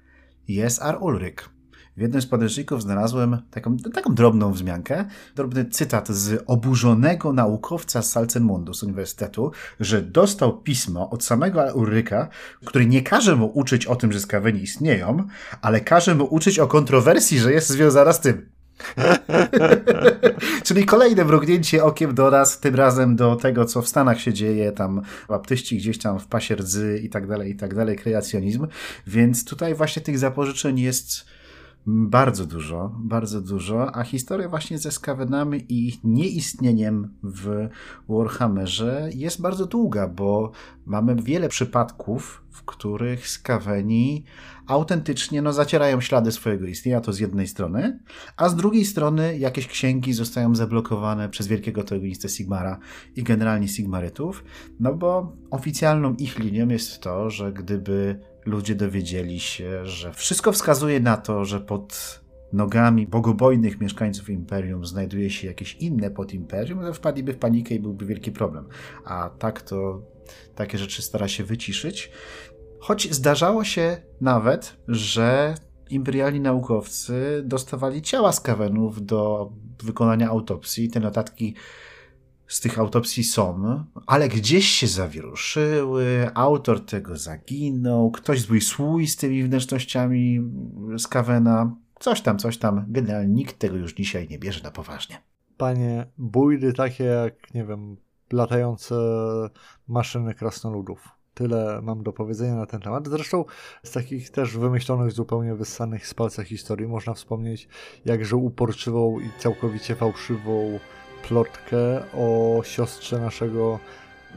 jest 0.49 0.82
Ar 0.82 0.99
Ulryk. 1.00 1.58
W 1.99 2.00
jednym 2.00 2.23
z 2.23 2.26
podręczników 2.26 2.83
znalazłem 2.83 3.38
taką, 3.50 3.76
taką 3.76 4.14
drobną 4.14 4.52
wzmiankę, 4.52 5.05
drobny 5.37 5.64
cytat 5.64 6.09
z 6.09 6.45
oburzonego 6.47 7.33
naukowca 7.33 8.02
z 8.02 8.11
Salzenmundu 8.11 8.75
z 8.75 8.83
Uniwersytetu, 8.83 9.52
że 9.81 10.02
dostał 10.02 10.62
pismo 10.62 11.11
od 11.11 11.25
samego 11.25 11.64
Ulryka, 11.75 12.28
który 12.64 12.87
nie 12.87 13.02
każe 13.02 13.37
mu 13.37 13.47
uczyć 13.55 13.87
o 13.87 13.97
tym, 13.97 14.12
że 14.12 14.21
skaweni 14.21 14.62
istnieją, 14.62 15.26
ale 15.62 15.81
każe 15.81 16.14
mu 16.14 16.25
uczyć 16.25 16.59
o 16.59 16.67
kontrowersji, 16.67 17.38
że 17.38 17.52
jest 17.52 17.69
związana 17.69 18.12
z 18.12 18.21
tym. 18.21 18.50
Czyli 20.67 20.85
kolejne 20.85 21.25
mrugnięcie 21.25 21.85
okiem 21.85 22.14
do 22.14 22.31
nas, 22.31 22.61
tym 22.61 22.75
razem 22.75 23.17
do 23.17 23.37
tego, 23.37 23.64
co 23.64 23.83
w 23.83 23.88
Stanach 23.88 24.21
się 24.21 24.33
dzieje, 24.33 24.73
tam 24.73 25.02
baptyści 25.28 25.76
gdzieś 25.76 25.99
tam 25.99 26.19
w 26.19 26.26
pasie 26.26 26.55
rdzy 26.55 27.00
i 27.05 27.09
tak 27.09 27.26
dalej, 27.26 27.50
i 27.50 27.57
tak 27.57 27.75
dalej, 27.75 27.97
kreacjonizm. 27.97 28.67
Więc 29.07 29.45
tutaj 29.45 29.75
właśnie 29.75 30.02
tych 30.02 30.19
zapożyczeń 30.19 30.81
jest 30.81 31.38
bardzo 31.90 32.47
dużo, 32.47 32.92
bardzo 32.99 33.40
dużo, 33.40 33.97
a 33.97 34.02
historia 34.02 34.49
właśnie 34.49 34.78
ze 34.78 34.90
Skavenami 34.90 35.59
i 35.68 35.88
ich 35.88 36.04
nieistnieniem 36.04 37.14
w 37.23 37.68
Warhammerze 38.09 39.11
jest 39.14 39.40
bardzo 39.40 39.66
długa, 39.66 40.09
bo 40.09 40.52
mamy 40.87 41.16
wiele 41.23 41.49
przypadków, 41.49 42.42
w 42.50 42.62
których 42.64 43.28
Skaveni 43.28 44.25
autentycznie 44.66 45.42
no, 45.42 45.52
zacierają 45.52 46.00
ślady 46.00 46.33
swojego 46.33 46.66
istnienia, 46.66 47.00
to 47.00 47.12
z 47.12 47.18
jednej 47.18 47.47
strony, 47.47 47.99
a 48.37 48.49
z 48.49 48.57
drugiej 48.57 48.85
strony 48.85 49.38
jakieś 49.38 49.66
księgi 49.66 50.12
zostają 50.12 50.54
zablokowane 50.54 51.28
przez 51.28 51.47
wielkiego 51.47 51.85
teogonistę 51.85 52.28
Sigmara 52.28 52.78
i 53.16 53.23
generalnie 53.23 53.68
Sigmarytów, 53.68 54.45
no 54.80 54.95
bo 54.95 55.37
oficjalną 55.50 56.14
ich 56.14 56.38
linią 56.38 56.68
jest 56.68 57.00
to, 57.00 57.30
że 57.30 57.52
gdyby 57.52 58.21
ludzie 58.49 58.75
dowiedzieli 58.75 59.40
się, 59.40 59.87
że 59.87 60.12
wszystko 60.12 60.52
wskazuje 60.52 61.00
na 61.00 61.17
to, 61.17 61.45
że 61.45 61.61
pod 61.61 62.21
nogami 62.52 63.07
bogobojnych 63.07 63.81
mieszkańców 63.81 64.31
imperium 64.31 64.87
znajduje 64.87 65.31
się 65.31 65.47
jakieś 65.47 65.75
inne 65.75 66.11
imperium, 66.33 66.81
to 66.81 66.95
wpadliby 66.95 67.33
w 67.33 67.38
panikę 67.38 67.75
i 67.75 67.81
byłby 67.81 68.07
wielki 68.07 68.33
problem. 68.33 68.69
A 69.05 69.31
tak 69.38 69.62
to 69.62 70.02
takie 70.55 70.78
rzeczy 70.78 71.02
stara 71.02 71.28
się 71.28 71.45
wyciszyć. 71.45 72.11
Choć 72.81 73.14
zdarzało 73.14 73.64
się 73.64 73.97
nawet, 74.21 74.76
że 74.88 75.55
imperialni 75.90 76.40
naukowcy 76.40 77.43
dostawali 77.45 78.02
ciała 78.02 78.33
skawenów 78.33 79.07
do 79.07 79.52
wykonania 79.83 80.28
autopsji. 80.28 80.90
Te 80.90 81.00
notatki 81.00 81.55
z 82.49 82.61
tych 82.61 82.78
autopsji 82.78 83.25
są, 83.25 83.85
ale 84.07 84.28
gdzieś 84.28 84.69
się 84.69 84.87
zawieruszyły, 84.87 86.31
autor 86.35 86.85
tego 86.85 87.17
zaginął, 87.17 88.11
ktoś 88.11 88.40
zły 88.40 88.61
słój 88.61 89.07
z 89.07 89.17
tymi 89.17 89.45
wnętrznościami 89.45 90.40
Skawena, 90.99 91.76
coś 91.99 92.21
tam, 92.21 92.38
coś 92.38 92.59
tam. 92.59 92.85
Generalnie 92.88 93.35
nikt 93.35 93.59
tego 93.59 93.76
już 93.76 93.95
dzisiaj 93.95 94.28
nie 94.28 94.38
bierze 94.38 94.62
na 94.62 94.71
poważnie. 94.71 95.23
Panie, 95.57 96.07
bójdy 96.19 96.73
takie 96.73 97.05
jak, 97.05 97.55
nie 97.55 97.64
wiem, 97.64 97.97
latające 98.33 98.95
maszyny 99.88 100.35
krasnoludów. 100.35 101.09
Tyle 101.35 101.81
mam 101.83 102.02
do 102.02 102.12
powiedzenia 102.12 102.55
na 102.55 102.67
ten 102.67 102.81
temat. 102.81 103.09
Zresztą 103.09 103.45
z 103.83 103.90
takich 103.90 104.31
też 104.31 104.57
wymyślonych, 104.57 105.12
zupełnie 105.12 105.55
wyssanych 105.55 106.07
z 106.07 106.14
palca 106.14 106.45
historii 106.45 106.87
można 106.87 107.14
wspomnieć 107.14 107.69
jakże 108.05 108.37
uporczywą 108.37 109.21
i 109.21 109.31
całkowicie 109.38 109.95
fałszywą 109.95 110.78
plotkę 111.23 112.03
o 112.15 112.61
siostrze 112.65 113.19
naszego 113.19 113.79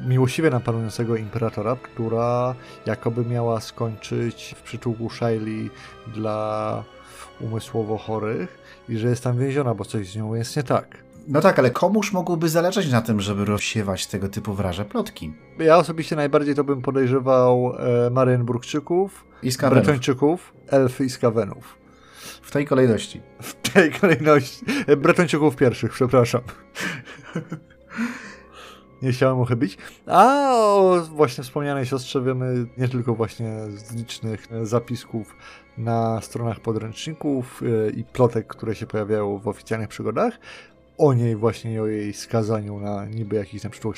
miłościwie 0.08 0.50
napanującego 0.50 1.16
imperatora, 1.16 1.76
która 1.76 2.56
jakoby 2.86 3.26
miała 3.26 3.62
skończyć 3.62 4.56
w 4.58 4.62
przyczółku 4.62 5.10
Shaili 5.10 5.70
dla 6.08 6.84
umysłowo 7.40 7.98
chorych 7.98 8.58
i 8.90 8.98
że 8.98 9.08
jest 9.08 9.24
tam 9.24 9.38
więziona, 9.38 9.74
bo 9.74 9.86
coś 9.86 10.12
z 10.12 10.16
nią 10.16 10.34
jest 10.34 10.56
nie 10.56 10.64
tak. 10.64 10.98
No 11.28 11.42
tak, 11.42 11.60
ale 11.60 11.72
komuż 11.72 12.14
mogłoby 12.14 12.50
zależeć 12.50 12.92
na 12.92 13.02
tym, 13.02 13.22
żeby 13.22 13.46
rozsiewać 13.46 14.08
tego 14.08 14.30
typu 14.30 14.54
wraże 14.54 14.86
plotki? 14.86 15.34
Ja 15.60 15.78
osobiście 15.78 16.16
najbardziej 16.16 16.56
to 16.56 16.64
bym 16.64 16.82
podejrzewał 16.82 17.74
e, 18.08 18.10
Marienburgczyków, 18.10 19.26
I 19.44 19.52
Bretończyków, 19.70 20.54
Elfy 20.68 21.06
i 21.06 21.10
Skawenów. 21.10 21.81
W 22.42 22.52
tej 22.52 22.66
kolejności. 22.66 23.22
W 23.42 23.72
tej 23.74 23.92
kolejności. 23.92 24.66
Bretończyków 24.98 25.56
pierwszych, 25.56 25.92
przepraszam. 25.92 26.42
nie 29.02 29.12
chciałem 29.12 29.40
uchybić. 29.40 29.78
A 30.06 30.52
o 30.56 31.02
właśnie 31.12 31.44
wspomnianej 31.44 31.86
siostrze 31.86 32.22
wiemy 32.22 32.66
nie 32.78 32.88
tylko 32.88 33.16
właśnie 33.16 33.58
z 33.70 33.96
licznych 33.96 34.48
zapisków 34.64 35.36
na 35.78 36.22
stronach 36.22 36.60
podręczników 36.60 37.62
e, 37.64 37.90
i 37.90 38.04
plotek, 38.04 38.48
które 38.48 38.76
się 38.76 38.88
pojawiają 38.88 39.38
w 39.38 39.48
oficjalnych 39.48 39.90
przygodach, 39.90 40.40
o 41.02 41.14
niej 41.14 41.36
właśnie 41.36 41.82
o 41.82 41.88
jej 41.88 42.14
skazaniu 42.14 42.80
na 42.80 43.06
niby 43.06 43.36
jakiś 43.36 43.64
na 43.64 43.70
przykład 43.70 43.96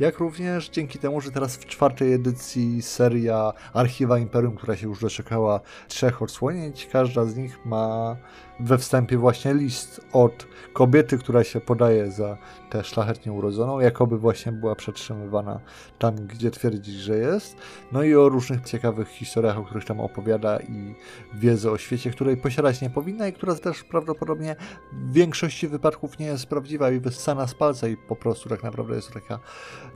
jak 0.00 0.18
również 0.18 0.68
dzięki 0.68 0.98
temu, 0.98 1.20
że 1.20 1.30
teraz 1.30 1.56
w 1.56 1.66
czwartej 1.66 2.12
edycji 2.12 2.82
seria 2.82 3.52
Archiwa 3.72 4.18
Imperium, 4.18 4.56
która 4.56 4.76
się 4.76 4.86
już 4.86 5.00
doczekała 5.00 5.60
trzech 5.88 6.22
odsłonięć, 6.22 6.88
każda 6.92 7.24
z 7.24 7.36
nich 7.36 7.58
ma 7.64 8.16
we 8.60 8.78
wstępie 8.78 9.18
właśnie 9.18 9.54
list 9.54 10.00
od 10.12 10.46
kobiety, 10.72 11.18
która 11.18 11.44
się 11.44 11.60
podaje 11.60 12.10
za 12.10 12.36
tę 12.70 12.84
szlachetnie 12.84 13.32
urodzoną, 13.32 13.80
jakoby 13.80 14.18
właśnie 14.18 14.52
była 14.52 14.74
przetrzymywana 14.74 15.60
tam, 15.98 16.14
gdzie 16.14 16.50
twierdzi, 16.50 16.92
że 16.92 17.16
jest. 17.16 17.56
No 17.92 18.02
i 18.02 18.14
o 18.14 18.28
różnych 18.28 18.64
ciekawych 18.64 19.08
historiach, 19.08 19.58
o 19.58 19.64
których 19.64 19.84
tam 19.84 20.00
opowiada 20.00 20.58
i 20.58 20.94
wiedzę 21.34 21.70
o 21.70 21.78
świecie, 21.78 22.10
której 22.10 22.36
posiadać 22.36 22.80
nie 22.80 22.90
powinna 22.90 23.28
i 23.28 23.32
która 23.32 23.54
też 23.54 23.84
prawdopodobnie 23.84 24.56
w 24.92 25.12
większości 25.12 25.68
wypadków 25.68 26.18
nie 26.18 26.26
jest 26.26 26.46
prawdziwa 26.46 26.90
i 26.90 27.00
wyssana 27.00 27.46
z 27.46 27.54
palca 27.54 27.88
i 27.88 27.96
po 27.96 28.16
prostu 28.16 28.48
tak 28.48 28.62
naprawdę 28.62 28.94
jest 28.94 29.12
taka 29.12 29.38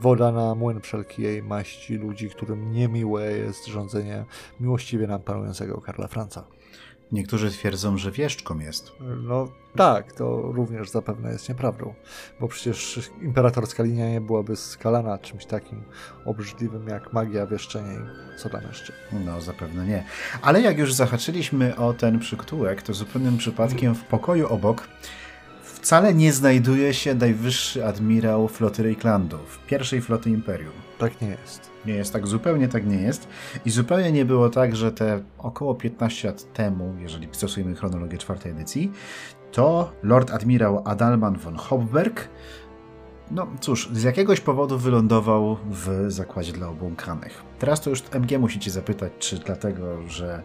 woda 0.01 0.31
na 0.31 0.55
młyn 0.55 0.81
wszelkiej 0.81 1.43
maści 1.43 1.95
ludzi, 1.95 2.29
którym 2.29 2.71
niemiłe 2.71 3.31
jest 3.31 3.65
rządzenie 3.65 4.25
miłościwie 4.59 5.07
nam 5.07 5.21
panującego 5.21 5.81
Karla 5.81 6.07
Franca. 6.07 6.43
Niektórzy 7.11 7.51
twierdzą, 7.51 7.97
że 7.97 8.11
wieszczką 8.11 8.59
jest. 8.59 8.91
No 8.99 9.47
tak, 9.75 10.13
to 10.13 10.41
również 10.41 10.89
zapewne 10.89 11.31
jest 11.31 11.49
nieprawdą, 11.49 11.93
bo 12.39 12.47
przecież 12.47 13.09
imperatorska 13.21 13.83
linia 13.83 14.09
nie 14.09 14.21
byłaby 14.21 14.55
skalana 14.55 15.17
czymś 15.17 15.45
takim 15.45 15.83
obrzydliwym 16.25 16.87
jak 16.87 17.13
magia, 17.13 17.47
wieszczenie 17.47 17.93
i 17.93 18.39
co 18.39 18.49
tam 18.49 18.61
jeszcze. 18.67 18.93
No 19.25 19.41
zapewne 19.41 19.85
nie. 19.85 20.03
Ale 20.41 20.61
jak 20.61 20.77
już 20.77 20.93
zahaczyliśmy 20.93 21.75
o 21.75 21.93
ten 21.93 22.19
przyktułek, 22.19 22.81
to 22.81 22.93
zupełnym 22.93 23.37
przypadkiem 23.37 23.95
w 23.95 24.03
pokoju 24.03 24.47
obok 24.47 24.87
wcale 25.85 26.13
nie 26.13 26.33
znajduje 26.33 26.93
się 26.93 27.15
najwyższy 27.15 27.85
admirał 27.85 28.47
floty 28.47 28.83
Reiklandów, 28.83 29.59
pierwszej 29.67 30.01
floty 30.01 30.29
Imperium. 30.29 30.71
Tak 30.97 31.21
nie 31.21 31.27
jest. 31.27 31.71
Nie 31.85 31.93
jest 31.93 32.13
tak, 32.13 32.27
zupełnie 32.27 32.67
tak 32.67 32.87
nie 32.87 33.01
jest. 33.01 33.27
I 33.65 33.69
zupełnie 33.69 34.11
nie 34.11 34.25
było 34.25 34.49
tak, 34.49 34.75
że 34.75 34.91
te 34.91 35.23
około 35.37 35.75
15 35.75 36.27
lat 36.27 36.53
temu, 36.53 36.95
jeżeli 36.99 37.27
stosujemy 37.31 37.75
chronologię 37.75 38.17
czwartej 38.17 38.51
edycji, 38.51 38.91
to 39.51 39.91
Lord 40.03 40.31
Admirał 40.31 40.81
Adalman 40.85 41.37
von 41.37 41.55
Hopberg 41.55 42.29
no 43.31 43.47
cóż, 43.59 43.89
z 43.93 44.03
jakiegoś 44.03 44.41
powodu 44.41 44.77
wylądował 44.77 45.57
w 45.71 46.05
zakładzie 46.07 46.51
dla 46.51 46.67
obłąkanych. 46.67 47.43
Teraz 47.59 47.81
to 47.81 47.89
już 47.89 48.03
MG 48.11 48.39
musicie 48.39 48.71
zapytać, 48.71 49.11
czy 49.19 49.39
dlatego, 49.39 50.07
że 50.07 50.43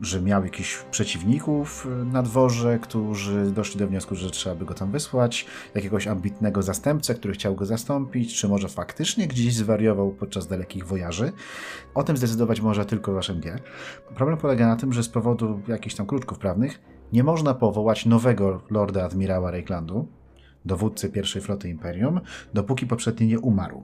że 0.00 0.22
miał 0.22 0.44
jakichś 0.44 0.78
przeciwników 0.90 1.86
y, 1.86 2.04
na 2.04 2.22
dworze, 2.22 2.78
którzy 2.82 3.50
doszli 3.50 3.78
do 3.78 3.86
wniosku, 3.86 4.14
że 4.14 4.30
trzeba 4.30 4.56
by 4.56 4.64
go 4.64 4.74
tam 4.74 4.90
wysłać, 4.90 5.46
jakiegoś 5.74 6.06
ambitnego 6.06 6.62
zastępcę, 6.62 7.14
który 7.14 7.34
chciał 7.34 7.54
go 7.54 7.66
zastąpić, 7.66 8.34
czy 8.34 8.48
może 8.48 8.68
faktycznie 8.68 9.28
gdzieś 9.28 9.54
zwariował 9.54 10.10
podczas 10.10 10.46
dalekich 10.46 10.86
wojaży. 10.86 11.32
O 11.94 12.02
tym 12.02 12.16
zdecydować 12.16 12.60
może 12.60 12.86
tylko 12.86 13.12
wasz 13.12 13.30
MG. 13.30 13.58
Problem 14.14 14.38
polega 14.38 14.66
na 14.66 14.76
tym, 14.76 14.92
że 14.92 15.02
z 15.02 15.08
powodu 15.08 15.60
jakichś 15.68 15.94
tam 15.94 16.06
kruczków 16.06 16.38
prawnych 16.38 16.80
nie 17.12 17.24
można 17.24 17.54
powołać 17.54 18.06
nowego 18.06 18.62
lorda 18.70 19.04
admirała 19.04 19.50
Reiklandu, 19.50 20.08
dowódcy 20.64 21.08
pierwszej 21.08 21.42
floty 21.42 21.68
Imperium, 21.68 22.20
dopóki 22.54 22.86
poprzedni 22.86 23.26
nie 23.26 23.40
umarł. 23.40 23.82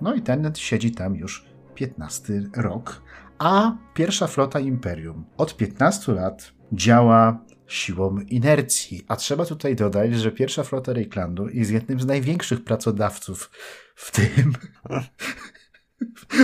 No 0.00 0.14
i 0.14 0.22
ten 0.22 0.52
siedzi 0.54 0.92
tam 0.92 1.16
już 1.16 1.46
15 1.74 2.42
rok, 2.56 3.02
a 3.40 3.76
pierwsza 3.94 4.26
flota 4.26 4.60
Imperium 4.60 5.24
od 5.36 5.56
15 5.56 6.12
lat 6.12 6.52
działa 6.72 7.44
siłą 7.66 8.18
inercji. 8.20 9.04
A 9.08 9.16
trzeba 9.16 9.44
tutaj 9.44 9.76
dodać, 9.76 10.14
że 10.14 10.32
pierwsza 10.32 10.62
flota 10.62 10.92
Reiklandu 10.92 11.48
jest 11.48 11.70
jednym 11.70 12.00
z 12.00 12.06
największych 12.06 12.64
pracodawców 12.64 13.50
w 13.94 14.10
tym. 14.10 14.52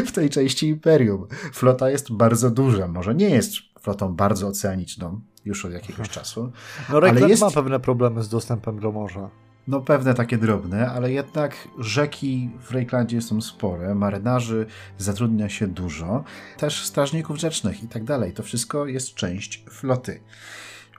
w 0.07 0.13
tej 0.13 0.31
części 0.31 0.69
Imperium. 0.69 1.27
Flota 1.53 1.91
jest 1.91 2.13
bardzo 2.13 2.51
duża. 2.51 2.89
Może 2.89 3.15
nie 3.15 3.31
jest 3.31 3.53
flotą 3.81 4.15
bardzo 4.15 4.49
oceaniczną 4.49 5.21
już 5.45 5.65
od 5.65 5.73
jakiegoś 5.73 6.09
czasu. 6.09 6.53
No 6.91 7.29
jest... 7.29 7.43
ma 7.43 7.51
pewne 7.51 7.81
problemy 7.81 8.23
z 8.23 8.29
dostępem 8.29 8.81
do 8.81 8.93
morza. 8.93 9.31
No 9.69 9.81
pewne 9.81 10.15
takie 10.15 10.39
drobne, 10.39 10.91
ale 10.91 11.13
jednak 11.13 11.69
rzeki 11.79 12.51
w 12.61 12.71
Reiklandzie 12.71 13.23
są 13.23 13.41
spore, 13.41 13.95
marynarzy 13.95 14.67
zatrudnia 14.99 15.49
się 15.49 15.67
dużo, 15.67 16.25
też 16.57 16.85
strażników 16.85 17.37
rzecznych 17.37 17.83
i 17.83 17.89
tak 17.89 18.05
dalej. 18.05 18.33
To 18.33 18.43
wszystko 18.43 18.87
jest 18.87 19.15
część 19.15 19.65
floty. 19.71 20.21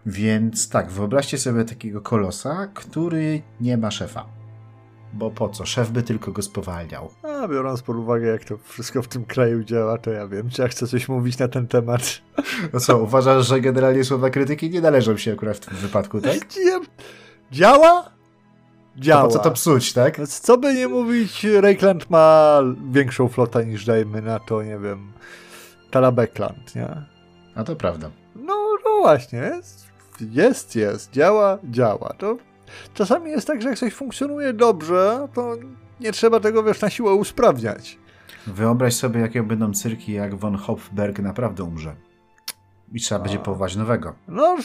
Więc 0.06 0.70
tak, 0.70 0.92
wyobraźcie 0.92 1.38
sobie 1.38 1.66
takiego 1.66 2.02
kolosa, 2.02 2.68
który 2.74 3.42
nie 3.62 3.78
ma 3.78 3.92
szefa. 3.92 4.26
bo 5.14 5.32
po 5.32 5.50
co? 5.50 5.66
Szef 5.66 5.92
by 5.92 6.04
tylko 6.04 6.32
go 6.32 6.42
spowalniał. 6.42 7.10
A 7.24 7.48
biorąc 7.48 7.82
pod 7.82 7.98
uwagę, 7.98 8.28
jak 8.28 8.44
to 8.46 8.58
wszystko 8.58 9.02
w 9.02 9.08
tym 9.08 9.26
kraju 9.26 9.64
działa, 9.64 9.98
to 9.98 10.12
ja 10.12 10.28
wiem, 10.28 10.50
czy 10.50 10.62
ja 10.62 10.68
chcę 10.68 10.88
coś 10.88 11.10
mówić 11.10 11.38
na 11.38 11.48
ten 11.48 11.68
temat. 11.68 12.22
No 12.74 12.80
co, 12.80 12.98
uważasz, 12.98 13.48
że 13.48 13.62
generalnie 13.62 14.04
słowa 14.04 14.30
krytyki 14.30 14.70
nie 14.70 14.82
należą 14.82 15.18
się 15.18 15.34
akurat 15.34 15.58
w 15.58 15.66
tym 15.66 15.78
wypadku, 15.78 16.22
tak? 16.22 16.38
Działa? 17.52 18.17
Działa. 18.98 19.22
To 19.22 19.28
po 19.28 19.34
co 19.34 19.40
to 19.40 19.52
psuć, 19.52 19.94
tak? 19.94 20.28
Co 20.28 20.58
by 20.58 20.74
nie 20.74 20.88
mówić, 20.88 21.44
Reikland 21.44 22.10
ma 22.10 22.60
większą 22.92 23.28
flotę 23.28 23.66
niż 23.66 23.86
dajmy 23.86 24.22
na 24.22 24.40
to, 24.40 24.64
nie 24.64 24.80
wiem, 24.80 25.12
Talabekland, 25.92 26.76
nie? 26.76 27.06
A 27.56 27.64
to 27.64 27.76
prawda. 27.76 28.12
No, 28.36 28.78
no 28.86 28.98
właśnie, 29.02 29.40
jest, 29.40 29.88
jest, 30.32 30.76
jest, 30.76 31.12
działa, 31.12 31.58
działa. 31.64 32.14
To 32.18 32.38
czasami 32.94 33.32
jest 33.32 33.48
tak, 33.48 33.62
że 33.62 33.70
jak 33.70 33.78
coś 33.78 33.94
funkcjonuje 33.94 34.54
dobrze, 34.54 35.28
to 35.34 35.56
nie 36.00 36.12
trzeba 36.12 36.40
tego, 36.40 36.64
wiesz, 36.64 36.82
na 36.82 36.90
siłę 36.90 37.14
usprawniać. 37.14 37.98
Wyobraź 38.48 38.94
sobie, 38.94 39.20
jakie 39.22 39.44
będą 39.44 39.74
cyrki, 39.74 40.14
jak 40.14 40.36
von 40.36 40.56
Hopfberg 40.58 41.20
naprawdę 41.20 41.64
umrze. 41.64 41.96
I 42.94 43.00
trzeba 43.00 43.22
A. 43.22 43.24
będzie 43.24 43.40
powołać 43.40 43.76
nowego. 43.76 44.14
No, 44.28 44.58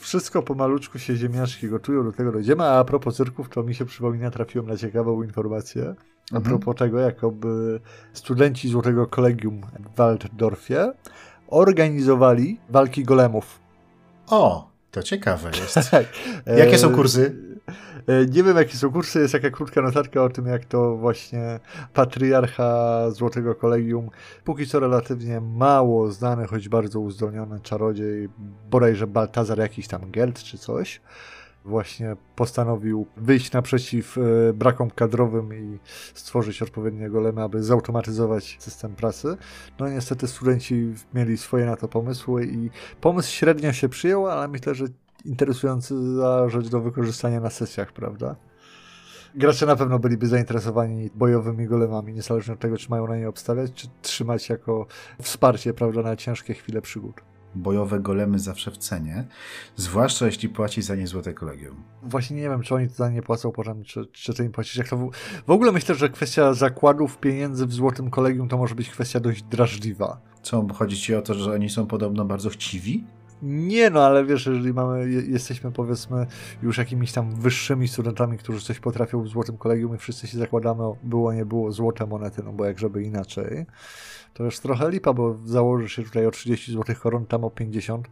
wszystko 0.00 0.42
pomaluczku 0.42 0.98
się 0.98 1.16
ziemniaczki 1.16 1.68
gotują, 1.68 2.04
do 2.04 2.12
tego 2.12 2.32
dojdziemy. 2.32 2.64
A, 2.64 2.78
a 2.78 2.84
propos 2.84 3.16
cyrków, 3.16 3.48
to 3.48 3.62
mi 3.62 3.74
się 3.74 3.84
przypomina, 3.84 4.30
trafiłem 4.30 4.66
na 4.66 4.76
ciekawą 4.76 5.22
informację. 5.22 5.94
A 6.32 6.36
mhm. 6.36 6.42
propos 6.42 6.76
tego, 6.76 6.98
jakoby 6.98 7.80
studenci 8.12 8.68
Złotego 8.68 9.06
Kolegium 9.06 9.60
w 9.60 9.96
Waldorfie 9.96 10.92
organizowali 11.48 12.60
walki 12.68 13.04
golemów. 13.04 13.60
O, 14.26 14.69
to 14.90 15.02
ciekawe 15.02 15.50
jest. 15.60 15.74
Tak. 15.90 16.06
Jakie 16.46 16.78
są 16.78 16.94
kursy? 16.94 17.50
E, 18.06 18.26
nie 18.26 18.42
wiem, 18.42 18.56
jakie 18.56 18.76
są 18.76 18.92
kursy, 18.92 19.18
jest 19.20 19.32
taka 19.32 19.50
krótka 19.50 19.82
notatka 19.82 20.22
o 20.24 20.28
tym, 20.28 20.46
jak 20.46 20.64
to 20.64 20.96
właśnie 20.96 21.60
patriarcha 21.94 23.10
Złotego 23.10 23.54
Kolegium, 23.54 24.10
póki 24.44 24.66
co 24.66 24.80
relatywnie 24.80 25.40
mało 25.40 26.10
znany, 26.12 26.46
choć 26.46 26.68
bardzo 26.68 27.00
uzdolniony 27.00 27.60
czarodziej, 27.60 28.28
bodajże 28.70 29.06
Baltazar 29.06 29.58
jakiś 29.58 29.88
tam 29.88 30.10
Geld 30.10 30.42
czy 30.42 30.58
coś, 30.58 31.00
właśnie 31.64 32.16
postanowił 32.36 33.06
wyjść 33.16 33.52
naprzeciw 33.52 34.18
e, 34.18 34.52
brakom 34.52 34.90
kadrowym 34.90 35.54
i 35.54 35.78
stworzyć 36.14 36.62
odpowiednie 36.62 37.10
golemy, 37.10 37.42
aby 37.42 37.62
zautomatyzować 37.62 38.56
system 38.60 38.94
prasy. 38.94 39.36
No 39.78 39.88
niestety 39.88 40.28
studenci 40.28 40.94
mieli 41.14 41.38
swoje 41.38 41.66
na 41.66 41.76
to 41.76 41.88
pomysły 41.88 42.46
i 42.46 42.70
pomysł 43.00 43.32
średnio 43.32 43.72
się 43.72 43.88
przyjął, 43.88 44.26
ale 44.26 44.48
myślę, 44.48 44.74
że 44.74 44.84
interesująca 45.24 45.94
rzecz 46.48 46.68
do 46.68 46.80
wykorzystania 46.80 47.40
na 47.40 47.50
sesjach, 47.50 47.92
prawda? 47.92 48.36
Gracze 49.34 49.66
na 49.66 49.76
pewno 49.76 49.98
byliby 49.98 50.26
zainteresowani 50.26 51.10
bojowymi 51.14 51.66
golemami, 51.66 52.12
niezależnie 52.12 52.54
od 52.54 52.60
tego, 52.60 52.76
czy 52.76 52.90
mają 52.90 53.06
na 53.06 53.16
nie 53.16 53.28
obstawiać, 53.28 53.72
czy 53.72 53.88
trzymać 54.02 54.48
jako 54.48 54.86
wsparcie, 55.22 55.74
prawda, 55.74 56.02
na 56.02 56.16
ciężkie 56.16 56.54
chwile 56.54 56.82
przygód. 56.82 57.20
Bojowe 57.54 58.00
golemy 58.00 58.38
zawsze 58.38 58.70
w 58.70 58.78
cenie, 58.78 59.24
zwłaszcza 59.76 60.26
jeśli 60.26 60.48
płaci 60.48 60.82
za 60.82 60.94
nie 60.94 61.06
złote 61.06 61.34
kolegium. 61.34 61.76
Właśnie 62.02 62.36
nie 62.36 62.48
wiem, 62.48 62.62
czy 62.62 62.74
oni 62.74 62.88
za 62.88 63.10
nie 63.10 63.22
płacą 63.22 63.52
czy, 63.84 64.06
czy 64.06 64.34
ty 64.34 64.44
im 64.44 64.52
płacisz. 64.52 64.76
Jak 64.76 64.88
to 64.88 64.96
w... 64.96 65.10
w 65.46 65.50
ogóle 65.50 65.72
myślę, 65.72 65.94
że 65.94 66.08
kwestia 66.08 66.54
zakładów 66.54 67.18
pieniędzy 67.18 67.66
w 67.66 67.72
złotym 67.72 68.10
kolegium 68.10 68.48
to 68.48 68.58
może 68.58 68.74
być 68.74 68.90
kwestia 68.90 69.20
dość 69.20 69.42
drażliwa. 69.42 70.20
Co, 70.42 70.66
chodzi 70.74 70.96
ci 70.96 71.14
o 71.14 71.22
to, 71.22 71.34
że 71.34 71.52
oni 71.52 71.70
są 71.70 71.86
podobno 71.86 72.24
bardzo 72.24 72.50
chciwi? 72.50 73.04
Nie 73.42 73.90
no, 73.90 74.04
ale 74.04 74.24
wiesz, 74.24 74.46
jeżeli 74.46 74.72
mamy, 74.72 75.10
jesteśmy 75.10 75.72
powiedzmy 75.72 76.26
już 76.62 76.78
jakimiś 76.78 77.12
tam 77.12 77.34
wyższymi 77.34 77.88
studentami, 77.88 78.38
którzy 78.38 78.60
coś 78.60 78.80
potrafią 78.80 79.22
w 79.22 79.28
złotym 79.28 79.56
kolegium 79.56 79.94
i 79.94 79.98
wszyscy 79.98 80.26
się 80.26 80.38
zakładamy, 80.38 80.84
było 81.02 81.32
nie 81.32 81.44
było 81.44 81.72
złote 81.72 82.06
monety, 82.06 82.42
no 82.44 82.52
bo 82.52 82.64
jak 82.64 82.78
żeby 82.78 83.02
inaczej, 83.02 83.66
to 84.34 84.44
już 84.44 84.60
trochę 84.60 84.90
lipa, 84.90 85.12
bo 85.12 85.36
założysz 85.44 85.92
się 85.92 86.02
tutaj 86.02 86.26
o 86.26 86.30
30 86.30 86.72
złotych 86.72 87.00
koron, 87.00 87.26
tam 87.26 87.44
o 87.44 87.50
50 87.50 88.08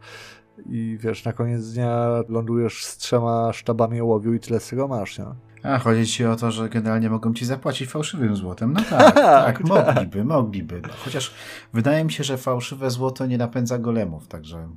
i 0.65 0.97
wiesz, 1.01 1.25
na 1.25 1.33
koniec 1.33 1.73
dnia 1.73 2.09
lądujesz 2.29 2.85
z 2.85 2.97
trzema 2.97 3.53
sztabami 3.53 4.01
ołowiu 4.01 4.33
i 4.33 4.39
tyle 4.39 4.59
z 4.59 4.69
tego 4.69 4.87
masz, 4.87 5.19
nie? 5.19 5.25
A, 5.63 5.79
chodzi 5.79 6.07
ci 6.07 6.25
o 6.25 6.35
to, 6.35 6.51
że 6.51 6.69
generalnie 6.69 7.09
mogą 7.09 7.33
ci 7.33 7.45
zapłacić 7.45 7.89
fałszywym 7.89 8.35
złotem. 8.35 8.73
No 8.73 8.81
tak, 8.89 9.15
tak, 9.45 9.63
mogliby, 9.63 10.25
mogliby. 10.25 10.81
No, 10.81 10.89
chociaż 11.05 11.33
wydaje 11.73 12.03
mi 12.03 12.11
się, 12.11 12.23
że 12.23 12.37
fałszywe 12.37 12.91
złoto 12.91 13.25
nie 13.25 13.37
napędza 13.37 13.77
golemów, 13.77 14.27
także 14.27 14.69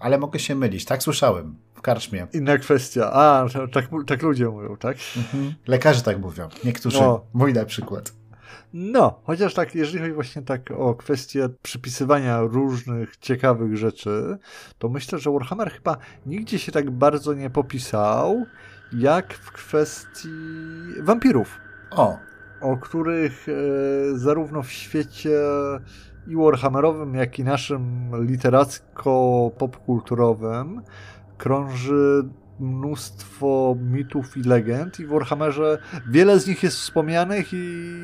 ale 0.00 0.18
mogę 0.18 0.38
się 0.38 0.54
mylić, 0.54 0.84
tak 0.84 1.02
słyszałem 1.02 1.56
w 1.74 1.80
karczmie. 1.80 2.26
Inna 2.32 2.58
kwestia. 2.58 3.12
A, 3.12 3.46
tak, 3.72 3.88
tak 4.06 4.22
ludzie 4.22 4.48
mówią, 4.48 4.76
tak? 4.76 4.96
Mhm. 5.16 5.54
Lekarze 5.66 6.02
tak 6.02 6.20
mówią, 6.20 6.48
niektórzy. 6.64 7.00
No. 7.00 7.24
Mój 7.32 7.52
na 7.52 7.64
przykład. 7.64 8.12
No, 8.72 9.20
chociaż 9.24 9.54
tak, 9.54 9.74
jeżeli 9.74 9.98
chodzi 9.98 10.12
właśnie 10.12 10.42
tak 10.42 10.70
o 10.70 10.94
kwestię 10.94 11.48
przypisywania 11.62 12.40
różnych 12.40 13.16
ciekawych 13.16 13.76
rzeczy, 13.76 14.38
to 14.78 14.88
myślę, 14.88 15.18
że 15.18 15.30
Warhammer 15.30 15.70
chyba 15.70 15.96
nigdzie 16.26 16.58
się 16.58 16.72
tak 16.72 16.90
bardzo 16.90 17.34
nie 17.34 17.50
popisał, 17.50 18.46
jak 18.92 19.34
w 19.34 19.52
kwestii 19.52 20.28
wampirów. 21.00 21.60
O. 21.90 22.18
O 22.60 22.76
których 22.76 23.46
e, 23.48 23.52
zarówno 24.18 24.62
w 24.62 24.72
świecie 24.72 25.40
i 26.26 26.36
Warhammerowym, 26.36 27.14
jak 27.14 27.38
i 27.38 27.44
naszym 27.44 28.10
literacko-popkulturowym 28.12 30.82
krąży 31.38 32.24
mnóstwo 32.60 33.76
mitów 33.80 34.36
i 34.36 34.42
legend 34.42 35.00
i 35.00 35.06
w 35.06 35.08
Warhammerze 35.08 35.78
wiele 36.10 36.40
z 36.40 36.46
nich 36.46 36.62
jest 36.62 36.76
wspomnianych 36.76 37.52
i 37.52 37.94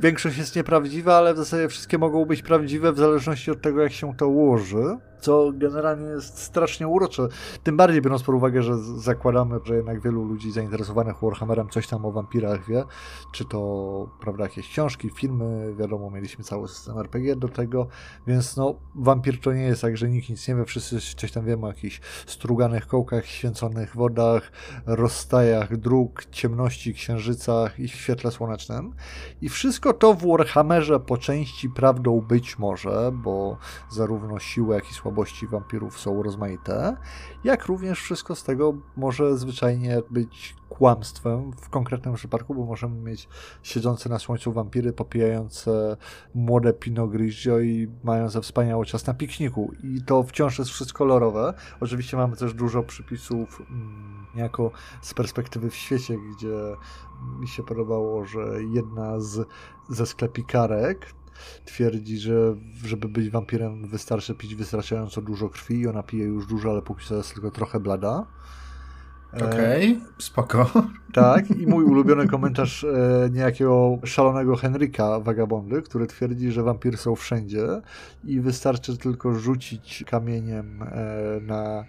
większość 0.00 0.38
jest 0.38 0.56
nieprawdziwa, 0.56 1.16
ale 1.16 1.34
w 1.34 1.36
zasadzie 1.36 1.68
wszystkie 1.68 1.98
mogą 1.98 2.24
być 2.24 2.42
prawdziwe 2.42 2.92
w 2.92 2.98
zależności 2.98 3.50
od 3.50 3.60
tego, 3.60 3.82
jak 3.82 3.92
się 3.92 4.16
to 4.16 4.28
ułoży 4.28 4.96
co 5.22 5.52
generalnie 5.54 6.06
jest 6.06 6.38
strasznie 6.38 6.88
urocze. 6.88 7.28
Tym 7.62 7.76
bardziej 7.76 8.02
biorąc 8.02 8.22
pod 8.22 8.34
uwagę, 8.34 8.62
że 8.62 8.78
zakładamy, 8.78 9.60
że 9.64 9.76
jednak 9.76 10.00
wielu 10.00 10.24
ludzi 10.24 10.52
zainteresowanych 10.52 11.16
Warhammerem 11.22 11.68
coś 11.68 11.86
tam 11.86 12.04
o 12.06 12.12
wampirach 12.12 12.66
wie, 12.66 12.84
czy 13.32 13.44
to 13.44 14.08
prawda, 14.20 14.44
jakieś 14.44 14.68
książki, 14.68 15.10
filmy, 15.10 15.74
wiadomo, 15.74 16.10
mieliśmy 16.10 16.44
cały 16.44 16.68
system 16.68 16.98
RPG 16.98 17.36
do 17.36 17.48
tego, 17.48 17.86
więc 18.26 18.56
no, 18.56 18.74
wampir 18.94 19.40
to 19.40 19.52
nie 19.52 19.62
jest 19.62 19.82
tak, 19.82 19.96
że 19.96 20.10
nikt 20.10 20.28
nic 20.28 20.48
nie 20.48 20.54
wie, 20.54 20.64
wszyscy 20.64 21.16
coś 21.16 21.32
tam 21.32 21.44
wiemy 21.44 21.66
o 21.66 21.68
jakichś 21.68 22.00
struganych 22.26 22.86
kołkach, 22.86 23.26
święconych 23.26 23.96
wodach, 23.96 24.52
rozstajach 24.86 25.76
dróg, 25.76 26.24
ciemności, 26.30 26.94
księżycach 26.94 27.80
i 27.80 27.88
świetle 27.88 28.30
słonecznym. 28.30 28.94
I 29.40 29.48
wszystko 29.48 29.92
to 29.92 30.14
w 30.14 30.26
Warhammerze 30.26 31.00
po 31.00 31.18
części 31.18 31.70
prawdą 31.70 32.20
być 32.20 32.58
może, 32.58 33.10
bo 33.12 33.58
zarówno 33.90 34.38
siłę, 34.38 34.74
jak 34.74 34.90
i 34.90 34.94
słabość 34.94 35.11
słabości 35.12 35.46
wampirów 35.46 36.00
są 36.00 36.22
rozmaite, 36.22 36.96
jak 37.44 37.66
również 37.66 38.00
wszystko 38.00 38.34
z 38.34 38.44
tego 38.44 38.74
może 38.96 39.36
zwyczajnie 39.36 40.02
być 40.10 40.56
kłamstwem 40.68 41.52
w 41.52 41.68
konkretnym 41.68 42.14
przypadku, 42.14 42.54
bo 42.54 42.64
możemy 42.64 42.96
mieć 43.10 43.28
siedzące 43.62 44.08
na 44.08 44.18
słońcu 44.18 44.52
wampiry, 44.52 44.92
popijające 44.92 45.96
młode 46.34 46.72
Pinot 46.72 47.10
i 47.62 47.88
mające 48.02 48.40
wspaniały 48.40 48.86
czas 48.86 49.06
na 49.06 49.14
pikniku. 49.14 49.72
I 49.82 50.02
to 50.02 50.22
wciąż 50.22 50.58
jest 50.58 50.70
wszystko 50.70 50.98
kolorowe. 50.98 51.54
Oczywiście 51.80 52.16
mamy 52.16 52.36
też 52.36 52.54
dużo 52.54 52.82
przypisów 52.82 53.60
mm, 53.60 54.26
niejako 54.34 54.70
z 55.02 55.14
perspektywy 55.14 55.70
w 55.70 55.74
świecie, 55.74 56.16
gdzie 56.36 56.56
mi 57.40 57.48
się 57.48 57.62
podobało, 57.62 58.24
że 58.24 58.40
jedna 58.74 59.20
z, 59.20 59.48
ze 59.88 60.06
sklepikarek 60.06 61.06
twierdzi, 61.64 62.18
że 62.18 62.54
żeby 62.84 63.08
być 63.08 63.30
wampirem 63.30 63.88
wystarczy 63.88 64.34
pić 64.34 64.54
wystarczająco 64.54 65.22
dużo 65.22 65.48
krwi 65.48 65.80
i 65.80 65.88
ona 65.88 66.02
pije 66.02 66.24
już 66.24 66.46
dużo, 66.46 66.70
ale 66.70 66.82
póki 66.82 67.06
co 67.06 67.16
jest 67.16 67.34
tylko 67.34 67.50
trochę 67.50 67.80
blada. 67.80 68.26
E, 69.34 69.46
Okej, 69.46 69.96
okay, 69.96 70.12
spoko. 70.18 70.70
Tak, 71.12 71.50
i 71.50 71.66
mój 71.66 71.84
ulubiony 71.84 72.28
komentarz 72.28 72.84
e, 72.84 73.30
niejakiego 73.30 73.98
szalonego 74.04 74.56
Henryka 74.56 75.20
Vagabondy, 75.20 75.82
który 75.82 76.06
twierdzi, 76.06 76.52
że 76.52 76.62
wampiry 76.62 76.96
są 76.96 77.16
wszędzie 77.16 77.66
i 78.24 78.40
wystarczy 78.40 78.98
tylko 78.98 79.34
rzucić 79.34 80.04
kamieniem 80.06 80.82
e, 80.82 81.40
na 81.40 81.84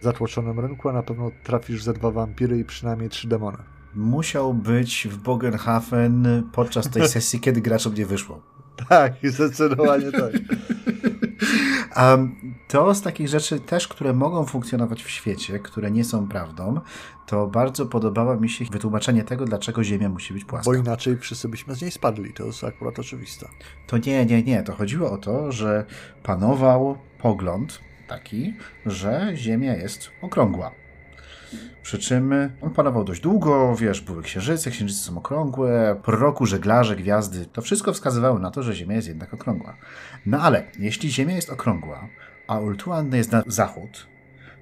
zatłoczonym 0.00 0.60
rynku, 0.60 0.88
a 0.88 0.92
na 0.92 1.02
pewno 1.02 1.30
trafisz 1.44 1.82
ze 1.82 1.92
dwa 1.92 2.10
wampiry 2.10 2.58
i 2.58 2.64
przynajmniej 2.64 3.10
trzy 3.10 3.28
demony. 3.28 3.58
Musiał 3.94 4.54
być 4.54 5.08
w 5.10 5.16
Bogenhafen 5.16 6.42
podczas 6.52 6.90
tej 6.90 7.08
sesji, 7.08 7.40
kiedy 7.40 7.60
graczom 7.60 7.94
nie 7.94 8.06
wyszło. 8.06 8.57
Tak, 8.88 9.12
zdecydowanie 9.22 10.12
tak. 10.12 10.32
Um, 11.96 12.36
to 12.68 12.94
z 12.94 13.02
takich 13.02 13.28
rzeczy 13.28 13.60
też, 13.60 13.88
które 13.88 14.12
mogą 14.12 14.46
funkcjonować 14.46 15.02
w 15.02 15.10
świecie, 15.10 15.58
które 15.58 15.90
nie 15.90 16.04
są 16.04 16.28
prawdą, 16.28 16.80
to 17.26 17.46
bardzo 17.46 17.86
podobało 17.86 18.36
mi 18.36 18.48
się 18.48 18.64
wytłumaczenie 18.64 19.24
tego, 19.24 19.44
dlaczego 19.44 19.84
Ziemia 19.84 20.08
musi 20.08 20.34
być 20.34 20.44
płaska. 20.44 20.70
Bo 20.70 20.76
inaczej 20.76 21.16
wszyscy 21.18 21.48
byśmy 21.48 21.74
z 21.74 21.82
niej 21.82 21.90
spadli, 21.90 22.32
to 22.32 22.44
jest 22.44 22.64
akurat 22.64 22.98
oczywiste. 22.98 23.48
To 23.86 23.98
nie, 23.98 24.26
nie, 24.26 24.42
nie. 24.42 24.62
To 24.62 24.72
chodziło 24.72 25.10
o 25.10 25.18
to, 25.18 25.52
że 25.52 25.84
panował 26.22 26.98
pogląd 27.18 27.80
taki, 28.08 28.54
że 28.86 29.30
Ziemia 29.34 29.76
jest 29.76 30.10
okrągła. 30.22 30.72
Przy 31.82 31.98
czym 31.98 32.34
on 32.60 32.70
panował 32.70 33.04
dość 33.04 33.20
długo, 33.20 33.76
wiesz, 33.76 34.00
były 34.00 34.22
księżyce, 34.22 34.70
księżyce 34.70 35.00
są 35.00 35.18
okrągłe, 35.18 36.00
proroku, 36.02 36.46
żeglarze, 36.46 36.96
gwiazdy. 36.96 37.46
To 37.46 37.62
wszystko 37.62 37.92
wskazywało 37.92 38.38
na 38.38 38.50
to, 38.50 38.62
że 38.62 38.74
Ziemia 38.74 38.96
jest 38.96 39.08
jednak 39.08 39.34
okrągła. 39.34 39.76
No 40.26 40.40
ale 40.40 40.64
jeśli 40.78 41.10
Ziemia 41.10 41.34
jest 41.34 41.50
okrągła, 41.50 42.08
a 42.46 42.58
Ultuan 42.58 43.14
jest 43.14 43.32
na 43.32 43.42
zachód, 43.46 44.06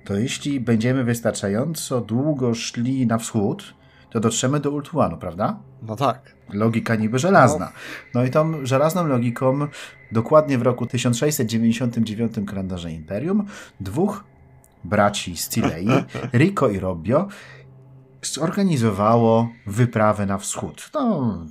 to 0.05 0.17
jeśli 0.17 0.61
będziemy 0.61 1.05
wystarczająco 1.05 2.01
długo 2.01 2.55
szli 2.55 3.07
na 3.07 3.19
wschód, 3.19 3.75
to 4.11 4.21
dotrzemy 4.21 4.61
do 4.61 4.71
Ultuanu, 4.71 5.17
prawda? 5.17 5.59
No 5.83 5.97
tak. 5.97 6.35
Logika 6.53 6.95
niby 6.95 7.19
żelazna. 7.19 7.73
No 8.15 8.25
i 8.25 8.31
tą 8.31 8.67
żelazną 8.67 9.07
logiką 9.07 9.67
dokładnie 10.13 10.59
w 10.59 10.63
roku 10.63 10.87
1699 10.87 12.35
kalendarza 12.47 12.89
Imperium 12.89 13.47
dwóch 13.81 14.25
braci 14.87 15.37
z 15.37 15.49
Cilei, 15.49 15.89
Rico 16.35 16.69
i 16.69 16.79
Robbio, 16.79 17.29
zorganizowało 18.23 19.49
wyprawę 19.67 20.27
na 20.27 20.39
wschód. 20.39 20.91
No, 20.95 21.47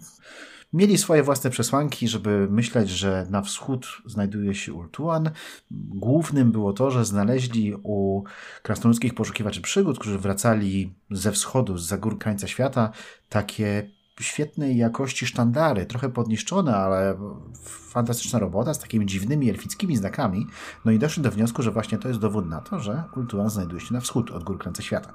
mieli 0.73 0.97
swoje 0.97 1.23
własne 1.23 1.49
przesłanki, 1.49 2.07
żeby 2.07 2.47
myśleć, 2.49 2.89
że 2.89 3.27
na 3.29 3.41
wschód 3.41 3.87
znajduje 4.05 4.55
się 4.55 4.73
Ultuan. 4.73 5.31
Głównym 5.71 6.51
było 6.51 6.73
to, 6.73 6.91
że 6.91 7.05
znaleźli 7.05 7.73
u 7.83 8.23
krasnoludzkich 8.63 9.13
poszukiwaczy 9.13 9.61
przygód, 9.61 9.99
którzy 9.99 10.19
wracali 10.19 10.93
ze 11.11 11.31
wschodu, 11.31 11.77
z 11.77 11.99
gór 11.99 12.17
krańca 12.17 12.47
świata, 12.47 12.91
takie 13.29 13.89
świetnej 14.19 14.77
jakości 14.77 15.25
sztandary, 15.25 15.85
trochę 15.85 16.09
podniszczone, 16.09 16.75
ale 16.75 17.17
fantastyczna 17.63 18.39
robota 18.39 18.73
z 18.73 18.79
takimi 18.79 19.05
dziwnymi 19.05 19.49
elfickimi 19.49 19.97
znakami. 19.97 20.47
No 20.85 20.91
i 20.91 20.99
doszli 20.99 21.23
do 21.23 21.31
wniosku, 21.31 21.61
że 21.61 21.71
właśnie 21.71 21.97
to 21.97 22.07
jest 22.07 22.19
dowód 22.19 22.49
na 22.49 22.61
to, 22.61 22.79
że 22.79 23.03
Ultuan 23.15 23.49
znajduje 23.49 23.81
się 23.81 23.93
na 23.93 23.99
wschód 23.99 24.31
od 24.31 24.43
gór 24.43 24.57
krańca 24.57 24.83
świata. 24.83 25.13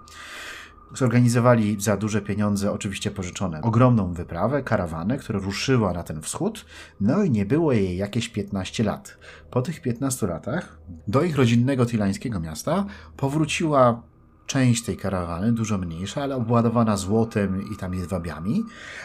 Zorganizowali 0.94 1.80
za 1.80 1.96
duże 1.96 2.22
pieniądze, 2.22 2.72
oczywiście 2.72 3.10
pożyczone, 3.10 3.62
ogromną 3.62 4.12
wyprawę, 4.12 4.62
karawanę, 4.62 5.18
która 5.18 5.38
ruszyła 5.38 5.92
na 5.92 6.02
ten 6.02 6.22
wschód, 6.22 6.66
no 7.00 7.22
i 7.22 7.30
nie 7.30 7.46
było 7.46 7.72
jej 7.72 7.96
jakieś 7.96 8.28
15 8.28 8.84
lat. 8.84 9.18
Po 9.50 9.62
tych 9.62 9.82
15 9.82 10.26
latach 10.26 10.78
do 11.08 11.22
ich 11.22 11.36
rodzinnego 11.36 11.86
tilańskiego 11.86 12.40
miasta 12.40 12.86
powróciła 13.16 14.02
część 14.50 14.84
tej 14.84 14.96
karawany, 14.96 15.52
dużo 15.52 15.78
mniejsza, 15.78 16.22
ale 16.22 16.36
obładowana 16.36 16.96
złotem 16.96 17.72
i 17.72 17.76
tam 17.76 17.94
jedwabiami, 17.94 18.64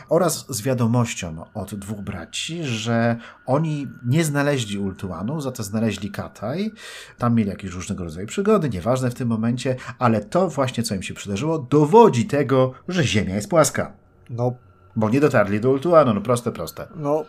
oraz 0.10 0.45
z 0.49 0.62
wiadomością 0.62 1.45
od 1.53 1.75
dwóch 1.75 2.01
braci, 2.01 2.63
że 2.63 3.15
oni 3.45 3.88
nie 4.05 4.23
znaleźli 4.23 4.77
Ultuanu, 4.77 5.41
za 5.41 5.51
to 5.51 5.63
znaleźli 5.63 6.12
Kataj. 6.12 6.71
Tam 7.17 7.36
mieli 7.36 7.49
jakieś 7.49 7.71
różnego 7.71 8.03
rodzaju 8.03 8.27
przygody, 8.27 8.69
nieważne 8.69 9.12
w 9.12 9.13
tym 9.13 9.27
momencie, 9.27 9.75
ale 9.99 10.21
to 10.21 10.49
właśnie, 10.49 10.84
co 10.84 10.95
im 10.95 11.03
się 11.03 11.13
przydarzyło, 11.13 11.60
dowodzi 11.60 12.25
tego, 12.25 12.73
że 12.88 13.03
Ziemia 13.03 13.36
jest 13.36 13.49
płaska. 13.49 13.93
No. 14.29 14.53
Bo 14.95 15.10
nie 15.10 15.19
dotarli 15.19 15.60
do 15.60 15.71
Ultuanu, 15.71 16.13
no 16.13 16.21
proste, 16.21 16.51
proste. 16.51 16.88
No. 16.95 17.25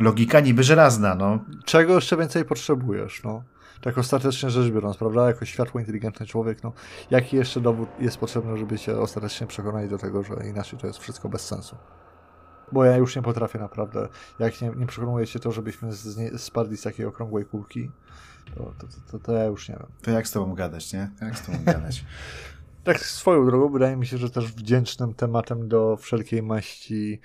Logika 0.00 0.40
niby 0.40 0.62
żelazna, 0.62 1.14
no. 1.14 1.38
Czego 1.64 1.94
jeszcze 1.94 2.16
więcej 2.16 2.44
potrzebujesz, 2.44 3.22
no? 3.24 3.42
Tak 3.80 3.98
ostatecznie 3.98 4.50
rzecz 4.50 4.72
biorąc, 4.72 4.96
prawda, 4.96 5.26
jako 5.26 5.44
światło 5.44 5.80
inteligentny 5.80 6.26
człowiek, 6.26 6.62
no 6.62 6.72
jaki 7.10 7.36
jeszcze 7.36 7.60
dowód 7.60 7.88
jest 7.98 8.16
potrzebny, 8.16 8.56
żeby 8.56 8.78
się 8.78 8.98
ostatecznie 8.98 9.46
przekonali 9.46 9.88
do 9.88 9.98
tego, 9.98 10.22
że 10.22 10.34
inaczej 10.48 10.78
to 10.78 10.86
jest 10.86 10.98
wszystko 10.98 11.28
bez 11.28 11.46
sensu. 11.46 11.76
Bo 12.72 12.84
ja 12.84 12.96
już 12.96 13.16
nie 13.16 13.22
potrafię 13.22 13.58
naprawdę, 13.58 14.08
jak 14.38 14.60
nie, 14.60 14.70
nie 14.76 14.86
przekonuje 14.86 15.26
się 15.26 15.38
to, 15.38 15.52
żebyśmy 15.52 15.92
z, 15.92 16.16
nie, 16.16 16.38
spadli 16.38 16.76
z 16.76 16.82
takiej 16.82 17.06
okrągłej 17.06 17.44
kulki, 17.44 17.90
to, 18.54 18.74
to, 18.78 18.86
to, 19.10 19.18
to, 19.18 19.32
ja 19.32 19.44
już 19.44 19.68
nie 19.68 19.74
wiem. 19.74 19.86
To 20.02 20.10
jak 20.10 20.28
z 20.28 20.30
tobą 20.30 20.54
gadać, 20.54 20.92
nie? 20.92 21.10
Jak 21.20 21.38
z 21.38 21.46
tobą 21.46 21.58
gadać? 21.64 22.04
tak 22.84 23.00
swoją 23.00 23.46
drogą, 23.46 23.68
wydaje 23.68 23.96
mi 23.96 24.06
się, 24.06 24.18
że 24.18 24.30
też 24.30 24.52
wdzięcznym 24.52 25.14
tematem 25.14 25.68
do 25.68 25.96
wszelkiej 25.96 26.42
maści 26.42 27.20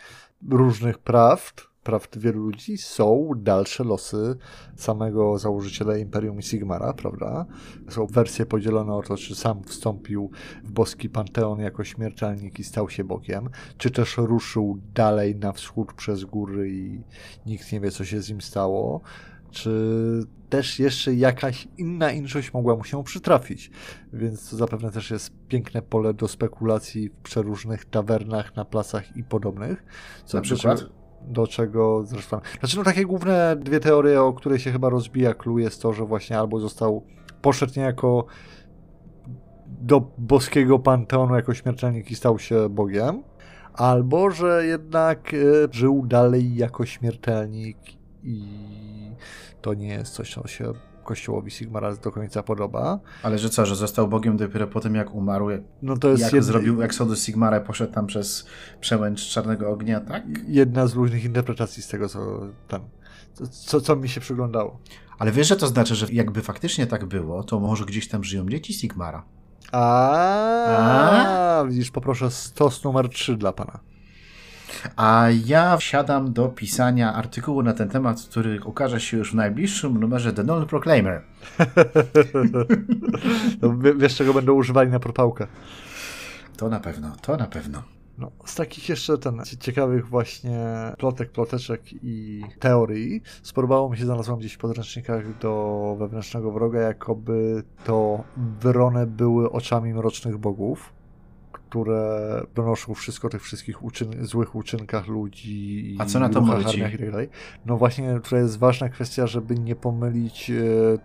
różnych 0.50 0.98
prawd, 0.98 1.68
prawd 1.86 2.18
wielu 2.18 2.40
ludzi 2.40 2.78
są 2.78 3.32
dalsze 3.38 3.84
losy 3.84 4.36
samego 4.76 5.38
założyciela 5.38 5.98
Imperium 5.98 6.40
i 6.40 6.44
Sigmara, 6.44 6.94
prawda? 6.94 7.46
Są 7.90 8.08
wersje 8.08 8.46
podzielone 8.46 8.94
o 8.94 9.02
to, 9.02 9.18
czy 9.18 9.36
sam 9.36 9.64
wstąpił 9.64 10.32
w 10.64 10.72
boski 10.72 11.10
panteon 11.10 11.60
jako 11.60 11.84
śmiertelnik 11.84 12.60
i 12.60 12.64
stał 12.64 12.90
się 12.90 13.04
Bogiem, 13.04 13.50
czy 13.78 13.92
też 13.92 14.18
ruszył 14.18 14.80
dalej 14.94 15.36
na 15.36 15.52
wschód 15.52 15.94
przez 15.94 16.24
góry 16.24 16.70
i 16.70 17.02
nikt 17.46 17.72
nie 17.72 17.80
wie, 17.80 17.92
co 17.92 18.06
się 18.06 18.22
z 18.22 18.30
nim 18.30 18.42
stało, 18.42 19.02
czy 19.52 19.72
też 20.50 20.80
jeszcze 20.80 21.14
jakaś 21.14 21.68
inna 21.78 22.12
inszość 22.12 22.54
mogła 22.54 22.76
mu 22.76 22.84
się 22.84 23.04
przytrafić. 23.04 23.72
Więc 24.14 24.50
to 24.50 24.56
zapewne 24.56 24.92
też 24.92 25.12
jest 25.12 25.32
piękne 25.48 25.82
pole 25.82 26.14
do 26.14 26.28
spekulacji 26.28 27.10
w 27.10 27.16
przeróżnych 27.16 27.86
tawernach, 27.86 28.56
na 28.56 28.66
placach 28.66 29.18
i 29.18 29.24
podobnych. 29.24 29.84
Co 30.26 30.38
na 30.38 30.42
przykład? 30.42 31.05
Do 31.28 31.48
czego 31.48 32.04
zresztą. 32.06 32.40
Znaczy, 32.60 32.78
no 32.78 32.84
takie 32.84 33.06
główne 33.06 33.56
dwie 33.56 33.80
teorie, 33.80 34.22
o 34.22 34.34
której 34.34 34.60
się 34.60 34.72
chyba 34.72 34.90
rozbija 34.90 35.34
clue 35.34 35.60
jest 35.60 35.82
to, 35.82 35.94
że 35.94 36.06
właśnie 36.06 36.40
albo 36.40 36.60
został 36.60 37.04
poszedł 37.42 37.74
niejako 37.78 38.26
do 39.68 40.12
boskiego 40.18 40.80
panteonu 40.80 41.36
jako 41.36 41.54
śmiertelnik 41.54 42.12
i 42.12 42.16
stał 42.16 42.40
się 42.40 42.70
Bogiem, 42.70 43.24
albo 43.74 44.32
że 44.32 44.66
jednak 44.66 45.34
y, 45.34 45.68
żył 45.72 46.06
dalej 46.06 46.56
jako 46.56 46.86
śmiertelnik 46.86 47.78
i 48.24 48.46
to 49.62 49.74
nie 49.74 49.88
jest 49.88 50.14
coś, 50.14 50.34
co 50.34 50.48
się 50.48 50.74
kościołowi 51.06 51.52
Sigmara 51.52 51.96
do 51.96 52.12
końca 52.12 52.44
podoba. 52.44 53.00
Ale 53.24 53.38
że 53.38 53.50
co, 53.50 53.66
że 53.66 53.76
został 53.76 54.08
Bogiem 54.08 54.38
dopiero 54.38 54.68
po 54.68 54.80
tym, 54.80 54.96
jak 54.96 55.16
umarł? 55.16 55.48
No 55.82 55.98
to 55.98 56.10
jest 56.10 56.24
jak 56.24 56.34
jedna... 56.34 56.48
zrobił 56.48 56.82
Exodus 56.82 57.24
Sigmara, 57.24 57.60
poszedł 57.60 57.94
tam 57.94 58.08
przez 58.08 58.46
przełęcz 58.82 59.30
Czarnego 59.30 59.70
Ognia, 59.70 60.00
tak? 60.00 60.24
Jedna 60.48 60.88
z 60.88 60.94
różnych 60.94 61.26
interpretacji 61.26 61.84
z 61.84 61.88
tego, 61.88 62.10
co 62.10 62.40
tam, 62.68 62.82
co, 63.52 63.82
co 63.82 63.96
mi 63.96 64.10
się 64.10 64.22
przyglądało. 64.22 64.80
Ale 65.20 65.32
wiesz, 65.32 65.48
że 65.48 65.56
to 65.56 65.68
znaczy, 65.68 65.96
że 65.96 66.08
jakby 66.12 66.42
faktycznie 66.42 66.88
tak 66.88 67.06
było, 67.06 67.44
to 67.44 67.60
może 67.60 67.86
gdzieś 67.86 68.08
tam 68.08 68.24
żyją 68.24 68.50
dzieci 68.50 68.74
Sigmara. 68.74 69.24
A? 69.72 71.64
widzisz, 71.68 71.92
poproszę 71.92 72.32
stos 72.32 72.84
numer 72.84 73.10
3 73.10 73.38
dla 73.38 73.54
pana. 73.54 73.80
A 74.96 75.28
ja 75.46 75.78
wsiadam 75.78 76.34
do 76.34 76.48
pisania 76.48 77.14
artykułu 77.14 77.64
na 77.64 77.74
ten 77.74 77.90
temat, 77.90 78.22
który 78.30 78.60
ukaże 78.66 79.00
się 79.00 79.18
już 79.18 79.32
w 79.32 79.36
najbliższym 79.36 80.00
numerze 80.00 80.34
The 80.34 80.44
Non 80.44 80.66
Proclaimer. 80.66 81.22
no, 83.62 83.76
wiesz, 83.98 84.16
czego 84.16 84.34
będą 84.34 84.54
używali 84.54 84.92
na 84.92 85.00
propałkę. 85.00 85.48
To 86.58 86.70
na 86.70 86.80
pewno, 86.80 87.16
to 87.22 87.38
na 87.38 87.48
pewno. 87.48 87.84
No, 88.18 88.32
z 88.46 88.56
takich 88.56 88.90
jeszcze 88.90 89.18
ten 89.18 89.42
ciekawych 89.60 90.08
właśnie 90.08 90.68
plotek, 90.98 91.32
ploteczek 91.32 91.82
i 92.04 92.44
teorii 92.60 93.22
spodobało 93.44 93.90
mi 93.90 93.98
się, 93.98 94.06
znalazłem 94.06 94.40
gdzieś 94.40 94.54
w 94.54 94.58
podręcznikach 94.58 95.38
do 95.38 95.96
wewnętrznego 96.00 96.52
wroga, 96.52 96.80
jakoby 96.80 97.64
to 97.86 98.24
wyrone 98.62 99.08
były 99.08 99.52
oczami 99.52 99.94
mrocznych 99.94 100.38
bogów 100.38 100.95
które 101.76 102.42
donoszą 102.56 102.94
wszystko 102.94 103.28
o 103.28 103.30
tych 103.30 103.44
wszystkich 103.44 103.84
uczyn 103.84 104.26
złych 104.26 104.56
uczynkach 104.56 105.08
ludzi 105.08 105.94
i 105.94 105.98
A 106.00 106.06
co 106.06 106.20
na 106.20 106.30
to 106.30 106.42
chodzi? 106.42 106.80
I 106.80 106.82
tak 106.82 107.12
dalej. 107.12 107.30
No 107.66 107.78
właśnie, 107.78 108.20
tutaj 108.24 108.40
jest 108.40 108.60
ważna 108.60 108.90
kwestia, 108.90 109.28
żeby 109.28 109.56
nie 109.56 109.76
pomylić 109.76 110.50
e, 110.50 110.54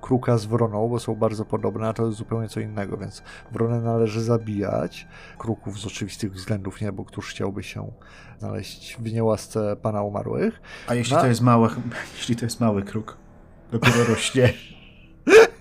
kruka 0.01 0.39
z 0.39 0.45
wroną, 0.45 0.89
bo 0.89 0.99
są 0.99 1.15
bardzo 1.15 1.45
podobne, 1.45 1.89
a 1.89 1.93
to 1.93 2.07
jest 2.07 2.19
zupełnie 2.19 2.49
co 2.49 2.61
innego, 2.61 2.97
więc 2.97 3.23
wronę 3.53 3.81
należy 3.81 4.23
zabijać, 4.23 5.09
kruków 5.39 5.81
z 5.81 5.87
oczywistych 5.87 6.33
względów 6.33 6.81
nie, 6.81 6.93
bo 6.93 7.05
któż 7.05 7.31
chciałby 7.31 7.63
się 7.63 7.93
znaleźć 8.39 8.97
w 9.01 9.13
niełasce 9.13 9.77
pana 9.77 10.03
umarłych. 10.03 10.61
A 10.87 10.95
jeśli 10.95 11.15
no. 11.15 11.21
to 11.21 11.27
jest 11.27 11.41
mały, 11.41 11.69
jeśli 12.17 12.37
to 12.37 12.47
jest 12.47 12.61
mały 12.61 12.83
kruk, 12.83 13.17
dopiero 13.73 14.05
rośnie. 14.05 14.53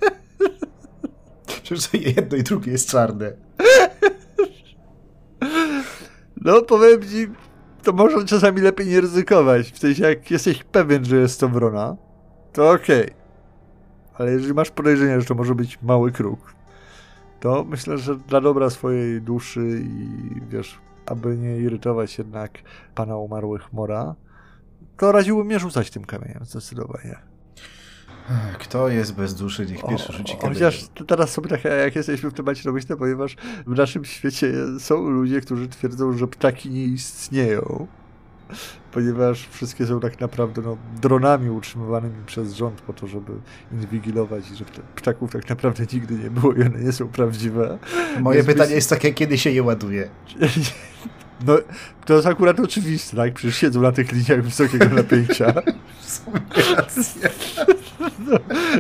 Przecież 1.47 1.89
jedno 1.93 2.37
i 2.37 2.43
drugie 2.43 2.71
jest 2.71 2.89
czarne. 2.89 3.33
No, 6.41 6.61
powiem 6.61 7.01
ci, 7.01 7.27
to 7.83 7.93
może 7.93 8.25
czasami 8.25 8.61
lepiej 8.61 8.87
nie 8.87 9.01
ryzykować. 9.01 9.71
W 9.71 9.79
sensie, 9.79 10.03
jak 10.03 10.31
jesteś 10.31 10.63
pewien, 10.63 11.05
że 11.05 11.17
jest 11.17 11.39
to 11.39 11.49
wrona, 11.49 11.97
to 12.53 12.71
okej. 12.71 13.05
Okay. 13.05 13.19
Ale 14.13 14.31
jeżeli 14.31 14.53
masz 14.53 14.71
podejrzenie, 14.71 15.21
że 15.21 15.27
to 15.27 15.35
może 15.35 15.55
być 15.55 15.81
mały 15.81 16.11
kruk, 16.11 16.53
to 17.39 17.63
myślę, 17.63 17.97
że 17.97 18.15
dla 18.15 18.41
dobra 18.41 18.69
swojej 18.69 19.21
duszy 19.21 19.81
i 19.83 20.09
wiesz, 20.49 20.79
aby 21.05 21.37
nie 21.37 21.57
irytować 21.57 22.17
jednak 22.17 22.51
pana 22.95 23.17
umarłych 23.17 23.73
Mora, 23.73 24.15
to 24.97 25.11
radziłbym 25.11 25.47
nie 25.47 25.59
rzucać 25.59 25.89
tym 25.91 26.05
kamieniem, 26.05 26.45
zdecydowanie. 26.45 27.28
Kto 28.59 28.89
jest 28.89 29.13
bez 29.13 29.35
duszy, 29.35 29.65
niech 29.65 29.85
pierwszy 29.85 30.13
rzuci 30.13 30.37
kamień. 30.37 30.53
Chociaż 30.53 30.87
teraz 31.07 31.31
sobie 31.31 31.49
tak, 31.49 31.63
jak 31.63 31.95
jesteśmy 31.95 32.29
w 32.29 32.33
temacie 32.33 32.63
domyślne, 32.63 32.97
ponieważ 32.97 33.35
w 33.67 33.77
naszym 33.77 34.05
świecie 34.05 34.53
są 34.79 35.09
ludzie, 35.09 35.41
którzy 35.41 35.67
twierdzą, 35.67 36.13
że 36.13 36.27
ptaki 36.27 36.69
nie 36.69 36.85
istnieją. 36.85 37.87
ponieważ 38.91 39.47
wszystkie 39.51 39.85
są 39.85 39.99
tak 39.99 40.19
naprawdę 40.19 40.61
no, 40.61 40.77
dronami 41.01 41.49
utrzymywanymi 41.49 42.25
przez 42.25 42.53
rząd 42.53 42.81
po 42.81 42.93
to, 42.93 43.07
żeby 43.07 43.31
inwigilować 43.71 44.51
i 44.51 44.55
że 44.55 44.65
ptaków 44.95 45.31
tak 45.31 45.49
naprawdę 45.49 45.83
nigdy 45.93 46.15
nie 46.15 46.31
było 46.31 46.53
i 46.53 46.61
one 46.61 46.79
nie 46.79 46.91
są 46.91 47.07
prawdziwe. 47.07 47.77
Moje 48.19 48.37
Więc 48.43 48.47
pytanie 48.47 48.75
jest 48.75 48.89
takie, 48.89 49.13
kiedy 49.13 49.37
się 49.37 49.49
je 49.49 49.63
ładuje? 49.63 50.09
No, 51.45 51.57
to 52.05 52.13
jest 52.13 52.27
akurat 52.27 52.59
oczywiste, 52.59 53.17
tak? 53.17 53.33
Przecież 53.33 53.57
siedzą 53.57 53.81
na 53.81 53.91
tych 53.91 54.11
liniach 54.11 54.43
wysokiego 54.43 54.85
napięcia. 54.89 55.53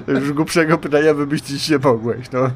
no, 0.07 0.19
już 0.19 0.33
głupszego 0.33 0.77
pytania 0.77 1.13
wymyślić 1.13 1.69
nie 1.69 1.77
mogłeś, 1.77 2.31
no. 2.31 2.49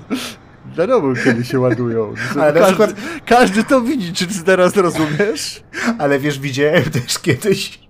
Wiadomo, 0.78 1.13
kiedy 1.24 1.46
się 1.46 1.60
ładują. 1.60 2.13
Ale 2.42 2.54
każdy, 2.54 2.66
przykład... 2.66 2.94
każdy 3.26 3.63
to 3.63 3.82
widzi, 3.82 4.13
czy 4.13 4.28
ty 4.28 4.44
teraz 4.44 4.76
rozumiesz? 4.76 5.63
Ale 6.00 6.20
wiesz, 6.20 6.39
widziałem 6.39 6.84
też 6.84 7.20
kiedyś 7.20 7.83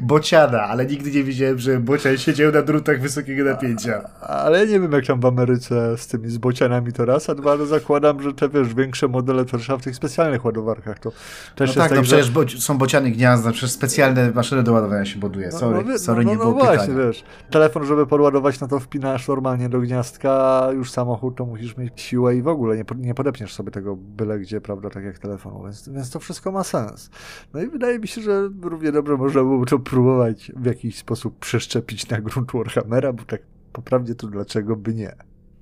bociana, 0.00 0.62
ale 0.62 0.86
nigdy 0.86 1.10
nie 1.10 1.24
widziałem, 1.24 1.58
że 1.58 1.80
bocian 1.80 2.18
siedział 2.18 2.52
na 2.52 2.62
drutach 2.62 3.00
wysokiego 3.00 3.44
napięcia. 3.44 4.10
A, 4.20 4.26
ale 4.26 4.66
nie 4.66 4.80
wiem, 4.80 4.92
jak 4.92 5.06
tam 5.06 5.20
w 5.20 5.26
Ameryce 5.26 5.98
z 5.98 6.06
tymi 6.06 6.30
z 6.30 6.38
bocianami 6.38 6.92
to 6.92 7.04
raz, 7.04 7.30
a 7.30 7.34
dwa, 7.34 7.52
ale 7.52 7.66
zakładam, 7.66 8.22
że 8.22 8.32
te, 8.32 8.48
wiesz, 8.48 8.74
większe 8.74 9.08
modele 9.08 9.44
to 9.44 9.58
trzeba 9.58 9.78
w 9.78 9.82
tych 9.82 9.96
specjalnych 9.96 10.44
ładowarkach, 10.44 10.98
to 10.98 11.12
też 11.54 11.76
no 11.76 11.82
tak, 11.82 11.88
tak, 11.88 11.98
no 11.98 12.02
przecież 12.02 12.30
bo 12.30 12.48
są 12.48 12.78
bociany 12.78 13.10
gniazda, 13.10 13.52
przecież 13.52 13.70
specjalne 13.70 14.30
maszyny 14.30 14.62
do 14.62 14.72
ładowania 14.72 15.04
się 15.04 15.18
buduje, 15.18 15.48
no, 15.52 15.58
sorry, 15.58 15.84
no, 15.84 15.98
sorry, 15.98 16.24
no, 16.24 16.30
nie 16.30 16.36
no, 16.36 16.44
było 16.44 16.54
no 16.54 16.64
właśnie, 16.64 16.94
wiesz, 16.94 17.24
telefon, 17.50 17.86
żeby 17.86 18.06
podładować, 18.06 18.60
no 18.60 18.68
to 18.68 18.80
wpinasz 18.80 19.28
normalnie 19.28 19.68
do 19.68 19.80
gniazdka, 19.80 20.30
a 20.64 20.72
już 20.72 20.90
samochód 20.90 21.36
to 21.36 21.46
musisz 21.46 21.76
mieć 21.76 22.00
siłę 22.00 22.36
i 22.36 22.42
w 22.42 22.48
ogóle 22.48 22.76
nie, 22.76 22.84
nie 22.96 23.14
podepniesz 23.14 23.54
sobie 23.54 23.70
tego 23.70 23.96
byle 23.96 24.38
gdzie, 24.38 24.60
prawda, 24.60 24.90
tak 24.90 25.04
jak 25.04 25.18
telefonu, 25.18 25.62
więc, 25.64 25.88
więc 25.88 26.10
to 26.10 26.20
wszystko 26.20 26.52
ma 26.52 26.64
sens. 26.64 27.10
No 27.54 27.62
i 27.62 27.66
wydaje 27.66 27.98
mi 27.98 28.08
się, 28.08 28.20
że 28.20 28.50
równie 28.62 28.92
dobrze 28.92 29.16
można 29.16 29.40
było 29.40 29.53
byłoby 29.54 29.70
to 29.70 29.78
próbować 29.78 30.52
w 30.56 30.66
jakiś 30.66 30.98
sposób 30.98 31.38
przeszczepić 31.38 32.08
na 32.08 32.20
grunt 32.20 32.52
Warhammera, 32.52 33.12
bo 33.12 33.24
tak 33.24 33.42
poprawdzie 33.72 34.14
to 34.14 34.26
dlaczego 34.26 34.76
by 34.76 34.94
nie? 34.94 35.16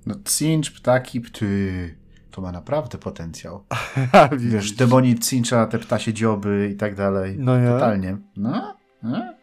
No 0.07 0.15
cinch, 0.25 0.73
ptaki, 0.73 1.21
pty, 1.21 1.97
to 2.31 2.43
ma 2.43 2.53
naprawdę 2.53 2.99
potencjał. 2.99 3.65
Wiesz, 4.39 4.73
demoni 4.73 5.19
cincha, 5.19 5.67
te 5.67 5.79
ptasie 5.79 6.13
dzioby 6.13 6.71
i 6.73 6.77
tak 6.77 6.95
dalej. 6.95 7.37
No 7.39 7.57
ja. 7.57 7.73
Totalnie. 7.73 8.17
No, 8.37 8.77
no. 9.03 9.35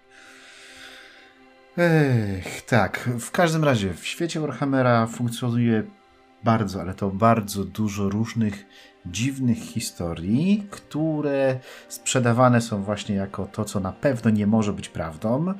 Ech, 1.77 2.61
tak. 2.61 3.09
W 3.19 3.31
każdym 3.31 3.63
razie 3.63 3.93
w 3.93 4.05
świecie 4.05 4.39
Warhammera 4.39 5.07
funkcjonuje 5.07 5.83
bardzo, 6.43 6.81
ale 6.81 6.93
to 6.93 7.09
bardzo 7.09 7.63
dużo 7.63 8.09
różnych 8.09 8.65
dziwnych 9.11 9.57
historii, 9.57 10.67
które 10.69 11.59
sprzedawane 11.89 12.61
są 12.61 12.83
właśnie 12.83 13.15
jako 13.15 13.45
to, 13.45 13.65
co 13.65 13.79
na 13.79 13.91
pewno 13.91 14.31
nie 14.31 14.47
może 14.47 14.73
być 14.73 14.89
prawdą. 14.89 15.53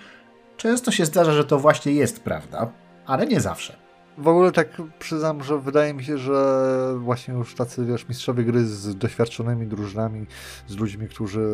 Często 0.57 0.91
się 0.91 1.05
zdarza, 1.05 1.31
że 1.31 1.45
to 1.45 1.59
właśnie 1.59 1.91
jest 1.91 2.23
prawda, 2.23 2.71
ale 3.05 3.27
nie 3.27 3.41
zawsze. 3.41 3.89
W 4.17 4.27
ogóle 4.27 4.51
tak 4.51 4.81
przyznam, 4.99 5.43
że 5.43 5.59
wydaje 5.59 5.93
mi 5.93 6.03
się, 6.03 6.17
że 6.17 6.95
właśnie 6.99 7.33
już 7.33 7.55
tacy, 7.55 7.85
wiesz, 7.85 8.09
mistrzowie 8.09 8.43
gry 8.43 8.65
z 8.65 8.97
doświadczonymi 8.97 9.67
drużynami, 9.67 10.25
z 10.67 10.77
ludźmi, 10.77 11.07
którzy 11.07 11.47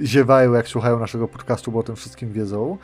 ziewają, 0.00 0.52
jak 0.52 0.68
słuchają 0.68 0.98
naszego 0.98 1.28
podcastu, 1.28 1.72
bo 1.72 1.78
o 1.78 1.82
tym 1.82 1.96
wszystkim 1.96 2.32
wiedzą, 2.32 2.78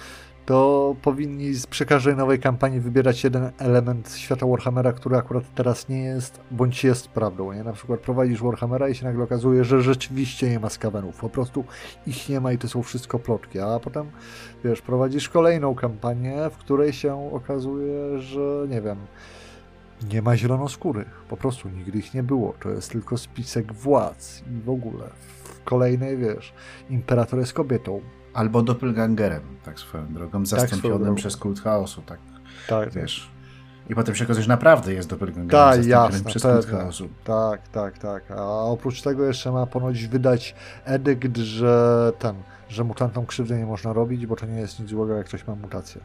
to 0.46 0.96
powinni 1.02 1.52
przy 1.70 1.86
każdej 1.86 2.16
nowej 2.16 2.38
kampanii 2.38 2.80
wybierać 2.80 3.24
jeden 3.24 3.50
element 3.58 4.12
świata 4.16 4.46
Warhammera, 4.46 4.92
który 4.92 5.16
akurat 5.16 5.44
teraz 5.54 5.88
nie 5.88 6.04
jest, 6.04 6.40
bądź 6.50 6.84
jest 6.84 7.08
prawdą. 7.08 7.52
Nie? 7.52 7.64
Na 7.64 7.72
przykład 7.72 8.00
prowadzisz 8.00 8.42
Warhammera 8.42 8.88
i 8.88 8.94
się 8.94 9.04
nagle 9.04 9.24
okazuje, 9.24 9.64
że 9.64 9.82
rzeczywiście 9.82 10.50
nie 10.50 10.60
ma 10.60 10.68
skawenów. 10.68 11.16
Po 11.16 11.28
prostu 11.28 11.64
ich 12.06 12.28
nie 12.28 12.40
ma 12.40 12.52
i 12.52 12.58
to 12.58 12.68
są 12.68 12.82
wszystko 12.82 13.18
plotki. 13.18 13.60
A 13.60 13.80
potem, 13.80 14.10
wiesz, 14.64 14.82
prowadzisz 14.82 15.28
kolejną 15.28 15.74
kampanię, 15.74 16.50
w 16.50 16.56
której 16.56 16.92
się 16.92 17.34
okazuje, 17.34 18.18
że 18.18 18.66
nie 18.68 18.80
wiem, 18.80 18.98
nie 20.12 20.22
ma 20.22 20.36
zielonoskórych. 20.36 21.24
Po 21.28 21.36
prostu 21.36 21.68
nigdy 21.68 21.98
ich 21.98 22.14
nie 22.14 22.22
było. 22.22 22.54
To 22.60 22.70
jest 22.70 22.90
tylko 22.90 23.18
spisek 23.18 23.72
władz 23.72 24.42
i 24.50 24.60
w 24.60 24.70
ogóle. 24.70 25.04
W 25.44 25.64
kolejnej, 25.64 26.16
wiesz, 26.16 26.52
imperator 26.90 27.38
jest 27.38 27.52
kobietą 27.52 28.00
Albo 28.34 28.62
doppelgangerem, 28.62 29.42
tak 29.64 29.78
swoją 29.78 30.14
drogą, 30.14 30.38
tak 30.38 30.46
zastąpionym 30.46 31.06
tak 31.06 31.14
przez 31.14 31.36
kult 31.36 31.60
chaosu, 31.60 32.02
tak, 32.06 32.18
tak 32.68 32.92
wiesz. 32.92 33.30
I 33.90 33.94
potem 33.94 34.14
się 34.14 34.24
okazuje, 34.24 34.42
że 34.42 34.48
naprawdę 34.48 34.92
jest 34.92 35.08
doppelgangerem 35.08 35.50
tak, 35.50 35.76
zastąpionym 35.76 36.12
jasne, 36.12 36.30
przez 36.30 36.42
kult 36.42 36.66
chaosu. 36.66 37.08
Tak, 37.24 37.68
tak, 37.68 37.98
tak. 37.98 38.30
A 38.30 38.64
oprócz 38.64 39.02
tego 39.02 39.24
jeszcze 39.24 39.52
ma 39.52 39.66
ponoć 39.66 40.06
wydać 40.06 40.54
edykt, 40.84 41.36
że 41.36 42.12
ten, 42.18 42.36
że 42.68 42.84
mutantom 42.84 43.26
krzywdy 43.26 43.58
nie 43.58 43.66
można 43.66 43.92
robić, 43.92 44.26
bo 44.26 44.36
to 44.36 44.46
nie 44.46 44.60
jest 44.60 44.80
nic 44.80 44.88
złego, 44.88 45.16
jak 45.16 45.26
ktoś 45.26 45.46
ma 45.46 45.54
mutację. 45.54 46.00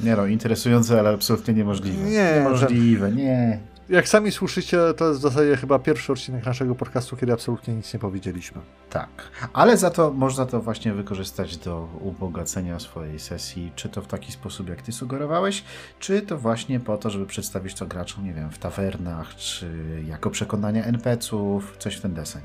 Nie 0.00 0.16
no, 0.16 0.26
interesujące, 0.26 0.98
ale 0.98 1.10
absolutnie 1.10 1.54
niemożliwe. 1.54 2.10
Nie, 2.10 2.32
niemożliwe, 2.34 3.12
nie 3.12 3.60
jak 3.90 4.08
sami 4.08 4.32
słyszycie, 4.32 4.78
to 4.96 5.08
jest 5.08 5.20
w 5.20 5.22
zasadzie 5.22 5.56
chyba 5.56 5.78
pierwszy 5.78 6.12
odcinek 6.12 6.46
naszego 6.46 6.74
podcastu, 6.74 7.16
kiedy 7.16 7.32
absolutnie 7.32 7.74
nic 7.74 7.94
nie 7.94 8.00
powiedzieliśmy. 8.00 8.60
Tak, 8.90 9.08
ale 9.52 9.76
za 9.76 9.90
to 9.90 10.10
można 10.10 10.46
to 10.46 10.60
właśnie 10.60 10.92
wykorzystać 10.92 11.56
do 11.56 11.88
ubogacenia 12.00 12.78
swojej 12.78 13.18
sesji, 13.18 13.72
czy 13.76 13.88
to 13.88 14.02
w 14.02 14.06
taki 14.06 14.32
sposób, 14.32 14.68
jak 14.68 14.82
ty 14.82 14.92
sugerowałeś, 14.92 15.64
czy 15.98 16.22
to 16.22 16.38
właśnie 16.38 16.80
po 16.80 16.96
to, 16.96 17.10
żeby 17.10 17.26
przedstawić 17.26 17.74
to 17.74 17.86
graczom, 17.86 18.24
nie 18.24 18.32
wiem, 18.32 18.50
w 18.50 18.58
tawernach, 18.58 19.36
czy 19.36 19.66
jako 20.06 20.30
przekonania 20.30 20.84
NPC-ów, 20.84 21.76
coś 21.78 21.96
w 21.96 22.00
ten 22.00 22.14
deseń. 22.14 22.42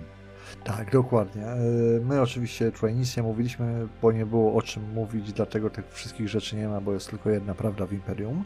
Tak, 0.64 0.92
dokładnie. 0.92 1.46
E, 1.46 1.58
my 2.06 2.22
oczywiście 2.22 2.72
tutaj 2.72 2.96
nic 2.96 3.18
nie 3.18 3.24
mówiliśmy, 3.24 3.88
bo 4.02 4.12
nie 4.12 4.26
było 4.26 4.56
o 4.56 4.62
czym 4.62 4.94
mówić, 4.94 5.34
dlatego 5.34 5.70
tych 5.70 5.94
wszystkich 5.94 6.30
rzeczy 6.30 6.56
nie 6.56 6.68
ma, 6.68 6.82
bo 6.82 6.94
jest 6.94 7.10
tylko 7.10 7.30
jedna 7.30 7.54
prawda 7.54 7.86
w 7.86 7.94
Imperium. 7.94 8.44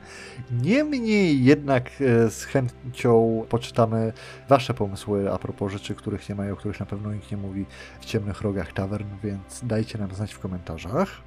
Niemniej 0.52 1.44
jednak 1.44 1.90
e, 2.02 2.30
z 2.30 2.44
chęcią 2.44 3.46
poczytamy 3.50 4.14
Wasze 4.50 4.74
pomysły 4.74 5.34
a 5.34 5.38
propos 5.38 5.72
rzeczy, 5.72 5.96
których 5.96 6.30
nie 6.30 6.36
ma 6.36 6.48
i 6.48 6.52
o 6.52 6.56
których 6.56 6.80
na 6.80 6.86
pewno 6.86 7.14
nikt 7.14 7.32
nie 7.32 7.38
mówi 7.38 7.66
w 8.02 8.06
ciemnych 8.06 8.42
rogach 8.42 8.74
tavern, 8.74 9.08
więc 9.24 9.62
dajcie 9.64 9.98
nam 9.98 10.16
znać 10.16 10.34
w 10.34 10.40
komentarzach. 10.40 11.22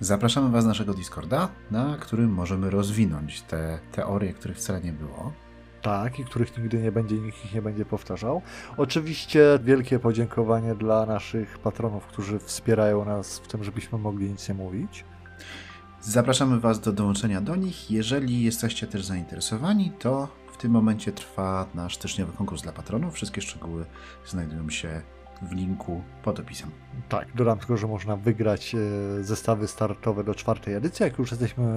Zapraszamy 0.00 0.50
Was 0.50 0.64
na 0.64 0.68
naszego 0.68 0.94
Discorda, 0.94 1.48
na 1.70 1.96
którym 2.00 2.30
możemy 2.30 2.70
rozwinąć 2.70 3.42
te 3.42 3.78
teorie, 3.92 4.32
których 4.32 4.56
wcale 4.56 4.80
nie 4.80 4.92
było. 4.92 5.32
Tak, 5.82 6.18
i 6.18 6.24
których 6.24 6.58
nigdy 6.58 6.78
nie 6.82 6.92
będzie, 6.92 7.16
nikt 7.16 7.44
ich 7.44 7.54
nie 7.54 7.62
będzie 7.62 7.84
powtarzał. 7.84 8.42
Oczywiście 8.76 9.58
wielkie 9.64 9.98
podziękowanie 9.98 10.74
dla 10.74 11.06
naszych 11.06 11.58
patronów, 11.58 12.06
którzy 12.06 12.38
wspierają 12.38 13.04
nas 13.04 13.38
w 13.38 13.48
tym, 13.48 13.64
żebyśmy 13.64 13.98
mogli 13.98 14.30
nic 14.30 14.48
nie 14.48 14.54
mówić. 14.54 15.04
Zapraszamy 16.00 16.60
Was 16.60 16.80
do 16.80 16.92
dołączenia 16.92 17.40
do 17.40 17.56
nich. 17.56 17.90
Jeżeli 17.90 18.42
jesteście 18.42 18.86
też 18.86 19.04
zainteresowani, 19.04 19.92
to 19.98 20.28
w 20.52 20.56
tym 20.56 20.72
momencie 20.72 21.12
trwa 21.12 21.66
nasz 21.74 21.94
styczniowy 21.96 22.32
konkurs 22.32 22.62
dla 22.62 22.72
patronów. 22.72 23.14
Wszystkie 23.14 23.40
szczegóły 23.40 23.86
znajdują 24.26 24.70
się 24.70 25.02
w 25.42 25.52
linku 25.52 26.02
pod 26.22 26.40
opisem. 26.40 26.70
Tak, 27.08 27.28
dodam 27.34 27.58
tylko, 27.58 27.76
że 27.76 27.86
można 27.86 28.16
wygrać 28.16 28.74
e, 28.74 28.78
zestawy 29.24 29.68
startowe 29.68 30.24
do 30.24 30.34
czwartej 30.34 30.74
edycji. 30.74 31.04
Jak 31.04 31.18
już 31.18 31.30
jesteśmy 31.30 31.64
e, 31.64 31.70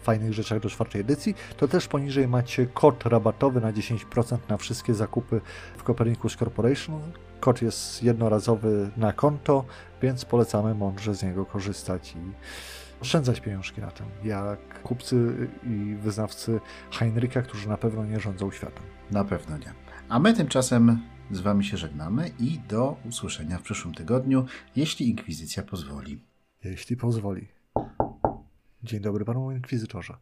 w 0.00 0.04
fajnych 0.04 0.32
rzeczach 0.32 0.60
do 0.60 0.70
czwartej 0.70 1.00
edycji, 1.00 1.34
to 1.56 1.68
też 1.68 1.88
poniżej 1.88 2.28
macie 2.28 2.66
kod 2.66 3.06
rabatowy 3.06 3.60
na 3.60 3.72
10% 3.72 4.38
na 4.48 4.56
wszystkie 4.56 4.94
zakupy 4.94 5.40
w 5.76 5.82
Copernicus 5.82 6.36
Corporation. 6.36 7.00
Kod 7.40 7.62
jest 7.62 8.02
jednorazowy 8.02 8.90
na 8.96 9.12
konto, 9.12 9.64
więc 10.02 10.24
polecamy 10.24 10.74
mądrze 10.74 11.14
z 11.14 11.22
niego 11.22 11.46
korzystać 11.46 12.12
i 12.16 12.32
oszczędzać 13.02 13.40
pieniążki 13.40 13.80
na 13.80 13.90
tym, 13.90 14.06
jak 14.24 14.82
kupcy 14.82 15.48
i 15.64 15.96
wyznawcy 16.00 16.60
Heinricha, 16.90 17.42
którzy 17.42 17.68
na 17.68 17.76
pewno 17.76 18.04
nie 18.04 18.20
rządzą 18.20 18.50
światem. 18.50 18.82
Na 19.10 19.24
pewno 19.24 19.58
nie. 19.58 19.72
A 20.08 20.18
my 20.18 20.34
tymczasem 20.34 21.00
z 21.30 21.40
Wami 21.40 21.64
się 21.64 21.76
żegnamy 21.76 22.30
i 22.40 22.58
do 22.68 22.96
usłyszenia 23.08 23.58
w 23.58 23.62
przyszłym 23.62 23.94
tygodniu, 23.94 24.46
jeśli 24.76 25.10
Inkwizycja 25.10 25.62
pozwoli. 25.62 26.20
Jeśli 26.64 26.96
pozwoli. 26.96 27.48
Dzień 28.82 29.00
dobry 29.00 29.24
panu 29.24 29.50
Inkwizytorze. 29.50 30.16